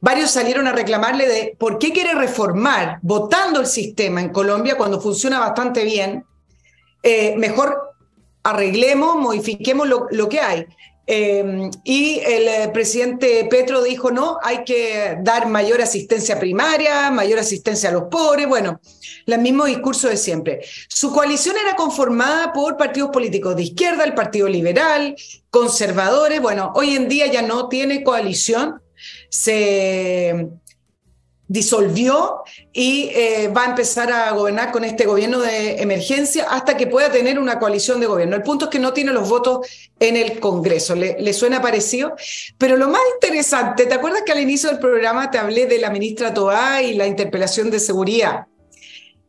[0.00, 5.00] Varios salieron a reclamarle de por qué quiere reformar votando el sistema en Colombia cuando
[5.00, 6.24] funciona bastante bien.
[7.02, 7.92] Eh, mejor
[8.42, 10.66] arreglemos, modifiquemos lo, que hay.
[11.06, 17.40] Eh, y el eh, presidente Petro dijo, no, hay que dar mayor asistencia primaria, mayor
[17.40, 18.80] asistencia a los pobres, bueno,
[19.26, 20.60] el mismo discurso de siempre.
[20.88, 25.16] Su coalición era conformada por partidos políticos de izquierda, el Partido Liberal,
[25.50, 28.80] conservadores, bueno, hoy en día ya no tiene coalición,
[29.28, 30.48] se
[31.52, 36.86] disolvió y eh, va a empezar a gobernar con este gobierno de emergencia hasta que
[36.86, 38.36] pueda tener una coalición de gobierno.
[38.36, 39.66] El punto es que no tiene los votos
[40.00, 40.94] en el Congreso.
[40.94, 42.14] ¿Le, suena parecido?
[42.56, 45.90] Pero lo más interesante, ¿te acuerdas que al inicio del programa te hablé de la
[45.90, 48.46] ministra Toá y la interpelación de seguridad?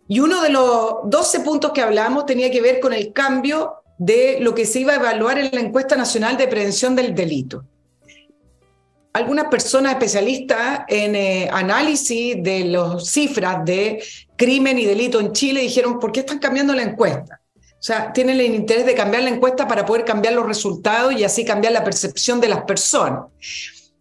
[0.07, 4.37] Y uno de los 12 puntos que hablamos tenía que ver con el cambio de
[4.39, 7.65] lo que se iba a evaluar en la encuesta nacional de prevención del delito
[9.13, 14.03] algunas personas especialistas en eh, análisis de las cifras de
[14.35, 17.39] crimen y delito en Chile dijeron, ¿por qué están cambiando la encuesta?
[17.55, 21.23] O sea, tienen el interés de cambiar la encuesta para poder cambiar los resultados y
[21.23, 23.25] así cambiar la percepción de las personas.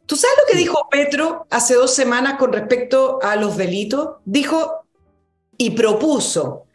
[0.07, 4.17] ¿Tú sabes lo que dijo Petro hace dos semanas con respecto a los delitos?
[4.25, 4.87] Dijo
[5.59, 6.67] y propuso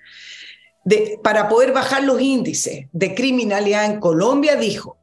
[0.84, 4.97] de, para poder bajar los índices de criminalidad en Colombia, dijo,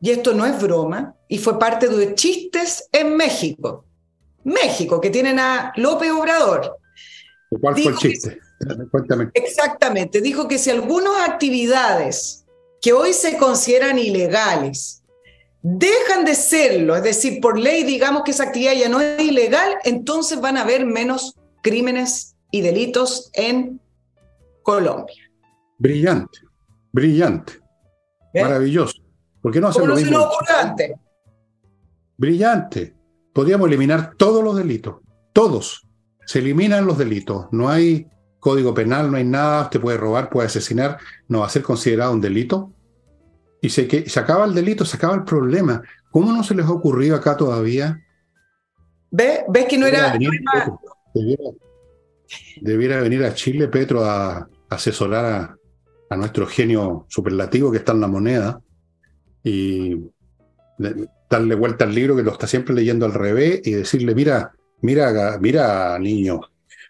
[0.00, 3.84] y esto no es broma, y fue parte de chistes en México.
[4.44, 6.78] México, que tienen a López Obrador.
[7.60, 8.38] ¿Cuál fue el chiste?
[8.90, 9.30] Cuéntame.
[9.34, 12.44] Exactamente, dijo que si algunas actividades
[12.80, 15.02] que hoy se consideran ilegales
[15.62, 19.76] dejan de serlo, es decir, por ley digamos que esa actividad ya no es ilegal,
[19.84, 23.80] entonces van a haber menos crímenes y delitos en
[24.62, 25.30] Colombia.
[25.78, 26.38] Brillante,
[26.92, 27.54] brillante,
[28.34, 28.42] ¿Eh?
[28.42, 29.07] maravilloso.
[29.42, 30.28] ¿Por qué no hacer lo mismo?
[32.16, 32.94] Brillante.
[33.32, 34.96] Podríamos eliminar todos los delitos.
[35.32, 35.86] Todos.
[36.26, 37.46] Se eliminan los delitos.
[37.52, 38.08] No hay
[38.40, 39.62] código penal, no hay nada.
[39.62, 40.98] Usted puede robar, puede asesinar.
[41.28, 42.72] No va a ser considerado un delito.
[43.60, 45.82] Y se, que, se acaba el delito, se acaba el problema.
[46.10, 48.04] ¿Cómo no se les ha ocurrido acá todavía?
[49.10, 49.40] ¿Ves?
[49.48, 50.18] ¿Ves que no era...
[52.60, 55.56] Debiera, venir a Chile, Petro, a, asesorar a,
[56.10, 58.60] a, nuestro genio superlativo que está en la moneda
[59.42, 59.96] y
[61.28, 65.38] darle vuelta al libro que lo está siempre leyendo al revés y decirle, mira, mira,
[65.40, 66.40] mira, niño,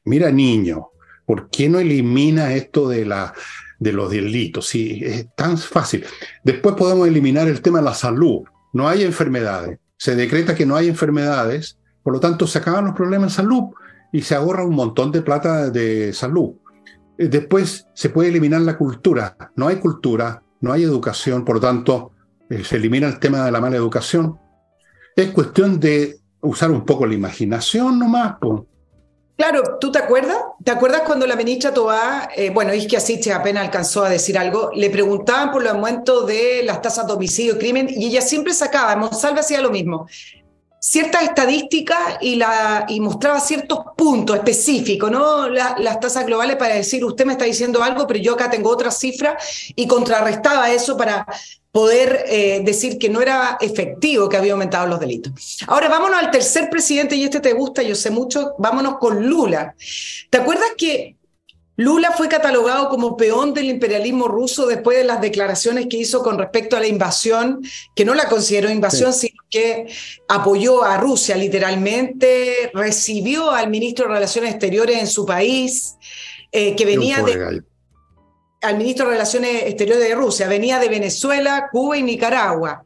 [0.04, 0.88] mira, niño,
[1.26, 3.34] ¿por qué no elimina esto de, la,
[3.78, 4.66] de los delitos?
[4.66, 6.04] Sí, es tan fácil.
[6.44, 8.42] Después podemos eliminar el tema de la salud.
[8.72, 9.78] No hay enfermedades.
[9.96, 13.64] Se decreta que no hay enfermedades, por lo tanto se acaban los problemas de salud
[14.12, 16.54] y se ahorra un montón de plata de salud.
[17.18, 19.36] Eh, después se puede eliminar la cultura.
[19.56, 22.12] No hay cultura, no hay educación, por lo tanto
[22.50, 24.38] eh, se elimina el tema de la mala educación.
[25.14, 28.36] Es cuestión de usar un poco la imaginación nomás.
[29.36, 30.36] Claro, ¿tú te acuerdas?
[30.64, 34.36] ¿Te acuerdas cuando la ministra Toá, eh, bueno, es que así apenas alcanzó a decir
[34.36, 38.20] algo, le preguntaban por el aumento de las tasas de homicidio y crimen y ella
[38.20, 40.08] siempre sacaba, Monsalve hacía lo mismo,
[40.90, 45.46] ciertas estadísticas y, la, y mostraba ciertos puntos específicos, ¿no?
[45.48, 48.90] las tasas globales para decir, usted me está diciendo algo, pero yo acá tengo otra
[48.90, 49.36] cifra
[49.76, 51.26] y contrarrestaba eso para
[51.70, 55.58] poder eh, decir que no era efectivo que había aumentado los delitos.
[55.66, 59.74] Ahora vámonos al tercer presidente, y este te gusta, yo sé mucho, vámonos con Lula.
[60.30, 61.17] ¿Te acuerdas que
[61.78, 66.36] Lula fue catalogado como peón del imperialismo ruso después de las declaraciones que hizo con
[66.36, 67.62] respecto a la invasión,
[67.94, 69.86] que no la consideró invasión, sino que
[70.26, 75.94] apoyó a Rusia literalmente, recibió al ministro de Relaciones Exteriores en su país,
[76.50, 77.62] eh, que venía de...
[78.60, 82.82] Al ministro de Relaciones Exteriores de Rusia, venía de Venezuela, Cuba y Nicaragua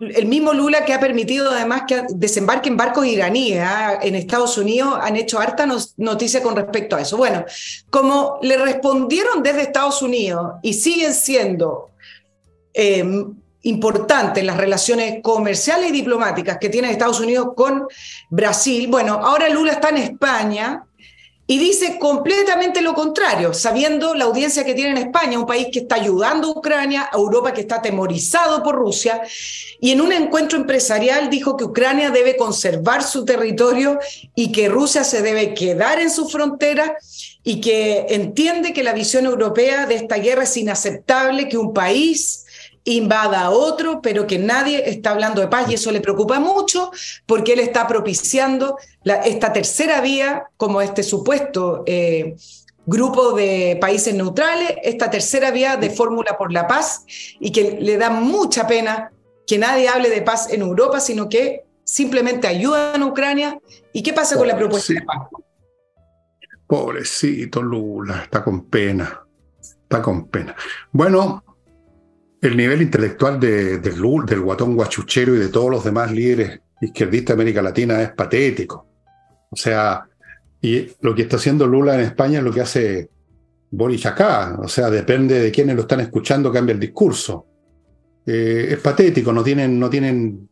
[0.00, 3.98] el mismo Lula que ha permitido además que desembarquen barcos iraníes ¿ah?
[4.02, 5.66] en Estados Unidos, han hecho harta
[5.96, 7.16] noticia con respecto a eso.
[7.16, 7.44] Bueno,
[7.90, 11.90] como le respondieron desde Estados Unidos y siguen siendo
[12.72, 17.86] em, importantes las relaciones comerciales y diplomáticas que tiene Estados Unidos con
[18.30, 20.84] Brasil, bueno, ahora Lula está en España
[21.46, 25.80] y dice completamente lo contrario, sabiendo la audiencia que tiene en España, un país que
[25.80, 29.20] está ayudando a Ucrania, a Europa que está atemorizado por Rusia,
[29.78, 33.98] y en un encuentro empresarial dijo que Ucrania debe conservar su territorio
[34.34, 36.96] y que Rusia se debe quedar en su frontera
[37.42, 42.43] y que entiende que la visión europea de esta guerra es inaceptable, que un país
[42.84, 46.90] invada a otro, pero que nadie está hablando de paz y eso le preocupa mucho
[47.26, 48.78] porque él está propiciando
[49.24, 52.36] esta tercera vía como este supuesto eh,
[52.86, 57.04] grupo de países neutrales, esta tercera vía de fórmula por la paz
[57.40, 59.10] y que le da mucha pena
[59.46, 63.58] que nadie hable de paz en Europa, sino que simplemente ayudan a Ucrania.
[63.92, 65.28] ¿Y qué pasa con la propuesta de paz?
[66.66, 69.26] Pobrecito Lula, está con pena,
[69.60, 70.56] está con pena.
[70.92, 71.44] Bueno,
[72.44, 77.42] el nivel intelectual de, del guatón guachuchero y de todos los demás líderes izquierdistas de
[77.42, 78.86] América Latina es patético.
[79.50, 80.04] O sea,
[80.60, 83.08] y lo que está haciendo Lula en España es lo que hace
[83.70, 84.06] Boris.
[84.58, 87.46] O sea, depende de quiénes lo están escuchando, cambia el discurso.
[88.26, 90.48] Eh, es patético, no tienen, no tienen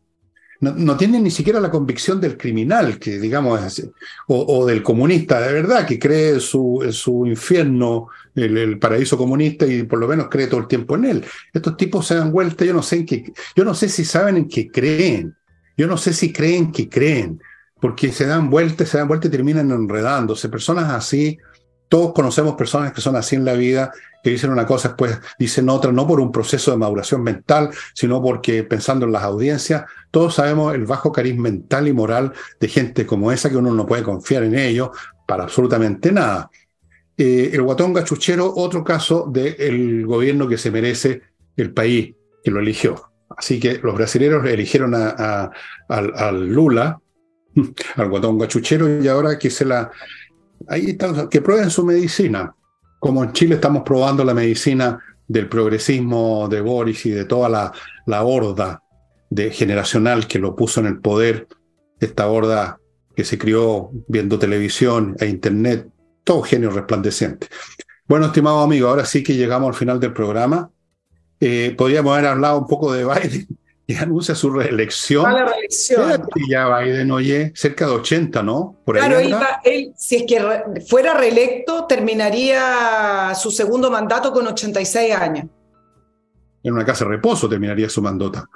[0.71, 3.83] no, tienen ni siquiera la convicción del criminal, que digamos,
[4.27, 9.83] o, del comunista de verdad, que cree en su, su infierno, el, paraíso comunista, y
[9.83, 11.25] por lo menos cree todo el tiempo en él.
[11.53, 14.37] Estos tipos se dan vuelta, yo no sé en qué, yo no sé si saben
[14.37, 15.35] en qué creen,
[15.77, 17.41] yo no sé si creen que creen,
[17.79, 20.49] porque se dan vueltas, se dan vuelta y terminan enredándose.
[20.49, 21.37] Personas así,
[21.89, 23.91] todos conocemos personas que son así en la vida
[24.23, 28.21] que dicen una cosa, después dicen otra, no por un proceso de maduración mental, sino
[28.21, 33.05] porque pensando en las audiencias, todos sabemos el bajo cariz mental y moral de gente
[33.05, 34.91] como esa que uno no puede confiar en ellos
[35.27, 36.49] para absolutamente nada.
[37.17, 41.21] Eh, el guatón gachuchero, otro caso del gobierno que se merece
[41.55, 43.11] el país que lo eligió.
[43.35, 45.51] Así que los brasileños eligieron a,
[45.87, 46.99] al Lula,
[47.95, 49.91] al guatón gachuchero, y ahora que se la...
[50.67, 52.55] Ahí están, que prueben su medicina
[53.03, 54.97] como en Chile estamos probando la medicina
[55.27, 57.73] del progresismo de Boris y de toda la,
[58.05, 58.81] la horda
[59.29, 61.49] de generacional que lo puso en el poder,
[61.99, 62.79] esta horda
[63.13, 65.89] que se crió viendo televisión e internet,
[66.23, 67.47] todo genio resplandeciente.
[68.07, 70.69] Bueno, estimado amigo, ahora sí que llegamos al final del programa.
[71.39, 73.47] Eh, podríamos haber hablado un poco de Biden
[73.87, 75.25] y anuncia su reelección.
[75.25, 76.27] A la reelección.
[76.49, 78.77] ya Biden, oye, cerca de 80, ¿no?
[78.85, 85.45] Por claro, él, si es que fuera reelecto, terminaría su segundo mandato con 86 años.
[86.63, 88.47] En una casa de reposo terminaría su mandato.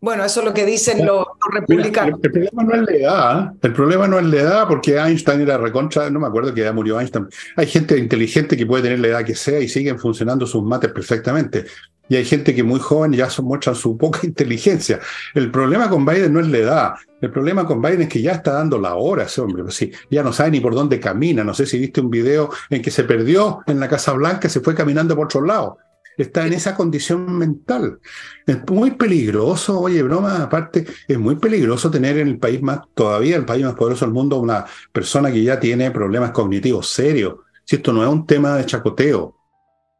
[0.00, 2.18] Bueno, eso es lo que dicen los, republicanos.
[2.22, 3.58] el, problema no es la edad, ¿eh?
[3.62, 6.72] el problema no es la edad, porque Einstein era recontra, no me acuerdo que ya
[6.72, 7.28] murió Einstein.
[7.56, 10.90] Hay gente inteligente que puede tener la edad que sea y siguen funcionando sus mates
[10.90, 11.66] perfectamente
[12.10, 15.00] y hay gente que muy joven ya muestran su poca inteligencia.
[15.32, 18.32] El problema con Biden no es la edad, el problema con Biden es que ya
[18.32, 21.44] está dando la hora ese hombre, pues sí, ya no sabe ni por dónde camina,
[21.44, 24.60] no sé si viste un video en que se perdió en la Casa Blanca, se
[24.60, 25.78] fue caminando por otro lado.
[26.16, 27.98] Está en esa condición mental.
[28.46, 33.36] Es muy peligroso, oye, broma, aparte, es muy peligroso tener en el país más, todavía
[33.36, 37.36] el país más poderoso del mundo, una persona que ya tiene problemas cognitivos serios.
[37.64, 39.36] Si esto no es un tema de chacoteo.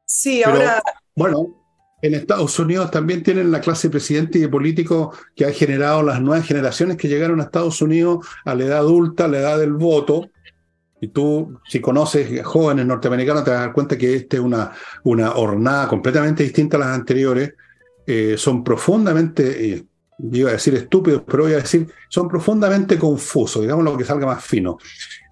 [0.05, 0.83] Sí, ahora.
[1.15, 1.61] Bueno,
[2.03, 6.21] en Estados Unidos también tienen la clase presidente y de político que ha generado las
[6.21, 9.75] nuevas generaciones que llegaron a Estados Unidos a la edad adulta, a la edad del
[9.75, 10.31] voto.
[11.01, 14.73] Y tú, si conoces jóvenes norteamericanos, te vas a dar cuenta que esta es una,
[15.05, 17.55] una hornada completamente distinta a las anteriores.
[18.07, 19.85] Eh, son profundamente, eh,
[20.33, 24.27] iba a decir estúpidos, pero voy a decir, son profundamente confusos, digamos lo que salga
[24.27, 24.79] más fino.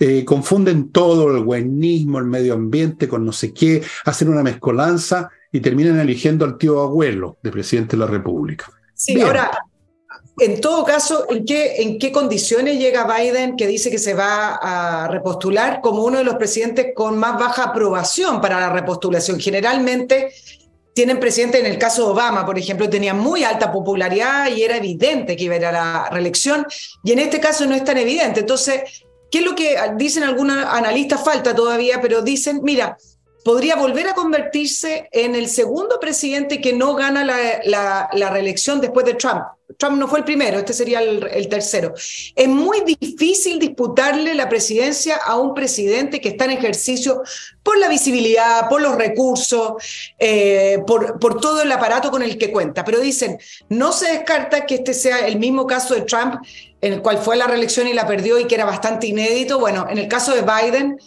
[0.01, 5.31] Eh, confunden todo, el buenismo, el medio ambiente con no sé qué, hacen una mezcolanza
[5.53, 8.67] y terminan eligiendo al tío abuelo de presidente de la República.
[8.95, 9.51] Sí, ahora,
[10.41, 14.55] en todo caso, ¿en qué, ¿en qué condiciones llega Biden que dice que se va
[14.55, 19.41] a repostular como uno de los presidentes con más baja aprobación para la repostulación?
[19.41, 20.33] Generalmente
[20.95, 24.77] tienen presidente, en el caso de Obama, por ejemplo, tenía muy alta popularidad y era
[24.77, 26.67] evidente que iba a ir a la reelección,
[27.05, 28.41] y en este caso no es tan evidente.
[28.41, 31.23] Entonces, ¿qué es lo que dicen algunos analistas?
[31.23, 32.97] Falta todavía, pero dicen, mira,
[33.49, 39.15] podría volver a convertirse en el segundo presidente que no gana la, reelección después de
[39.15, 39.41] Trump.
[39.79, 41.95] Trump no fue el primero, este sería el, tercero.
[42.37, 47.23] Es muy difícil disputarle la presidencia a un presidente que está en ejercicio
[47.63, 49.83] por la visibilidad, por los recursos,
[50.19, 52.85] eh, por, todo el aparato con el que cuenta.
[52.85, 53.39] Pero dicen,
[53.71, 56.35] no se descarta que este sea el mismo caso de Trump,
[56.83, 59.59] en el cual fue la reelección y la perdió y que era bastante inédito.
[59.59, 60.99] Bueno, en el caso de Biden,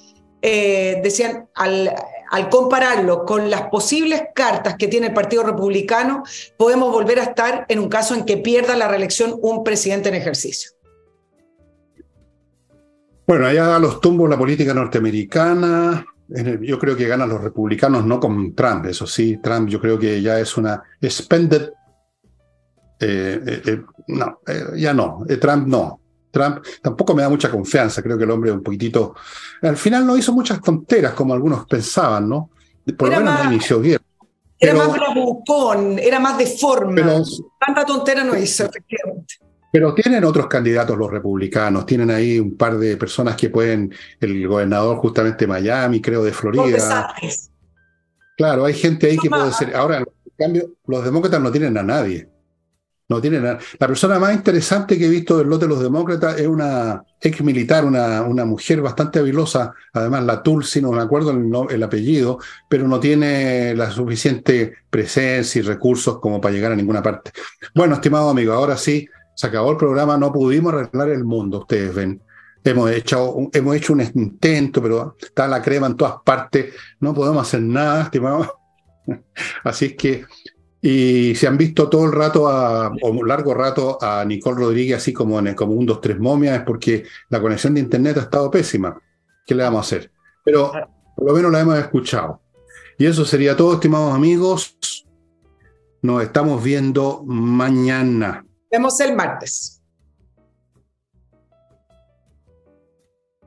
[0.41, 1.93] eh, decían, al,
[2.31, 6.23] al compararlo con las posibles cartas que tiene el Partido Republicano,
[6.57, 10.15] podemos volver a estar en un caso en que pierda la reelección un presidente en
[10.15, 10.71] ejercicio.
[13.27, 16.05] Bueno, allá los tumbos la política norteamericana.
[16.61, 19.39] Yo creo que ganan los republicanos, no con Trump, eso sí.
[19.43, 21.69] Trump yo creo que ya es una expended.
[22.99, 24.39] Eh, eh, eh, no,
[24.75, 25.25] ya no.
[25.39, 26.00] Trump no.
[26.31, 29.15] Trump tampoco me da mucha confianza, creo que el hombre un poquitito...
[29.61, 32.49] Al final no hizo muchas tonteras como algunos pensaban, ¿no?
[32.97, 33.99] Por lo menos no inició bien.
[34.57, 37.23] Era más bravucón, era más de forma.
[37.59, 39.35] Tanta tontera no hizo, efectivamente.
[39.71, 44.47] Pero tienen otros candidatos los republicanos, tienen ahí un par de personas que pueden, el
[44.47, 47.15] gobernador justamente de Miami, creo de Florida.
[48.37, 49.75] Claro, hay gente ahí que puede ser.
[49.75, 50.05] Ahora, en
[50.37, 52.27] cambio, los demócratas no tienen a nadie.
[53.11, 53.59] No tiene nada.
[53.77, 57.41] La persona más interesante que he visto del lote de los demócratas es una ex
[57.41, 62.39] militar, una, una mujer bastante habilosa, además la Tulsi, no me acuerdo el, el, apellido,
[62.69, 67.33] pero no tiene la suficiente presencia y recursos como para llegar a ninguna parte.
[67.75, 69.05] Bueno, estimado amigo, ahora sí,
[69.35, 72.21] se acabó el programa, no pudimos arreglar el mundo, ustedes ven.
[72.63, 77.45] Hemos hecho, hemos hecho un intento, pero está la crema en todas partes, no podemos
[77.45, 78.57] hacer nada, estimado.
[79.65, 80.25] Así es que
[80.81, 85.13] y se han visto todo el rato, a, o largo rato, a Nicole Rodríguez así
[85.13, 88.49] como, en, como un, dos, tres momias, es porque la conexión de Internet ha estado
[88.49, 88.99] pésima.
[89.45, 90.11] ¿Qué le vamos a hacer?
[90.43, 90.71] Pero
[91.15, 92.41] por lo menos la hemos escuchado.
[92.97, 94.77] Y eso sería todo, estimados amigos.
[96.01, 98.43] Nos estamos viendo mañana.
[98.71, 99.80] Vemos el martes.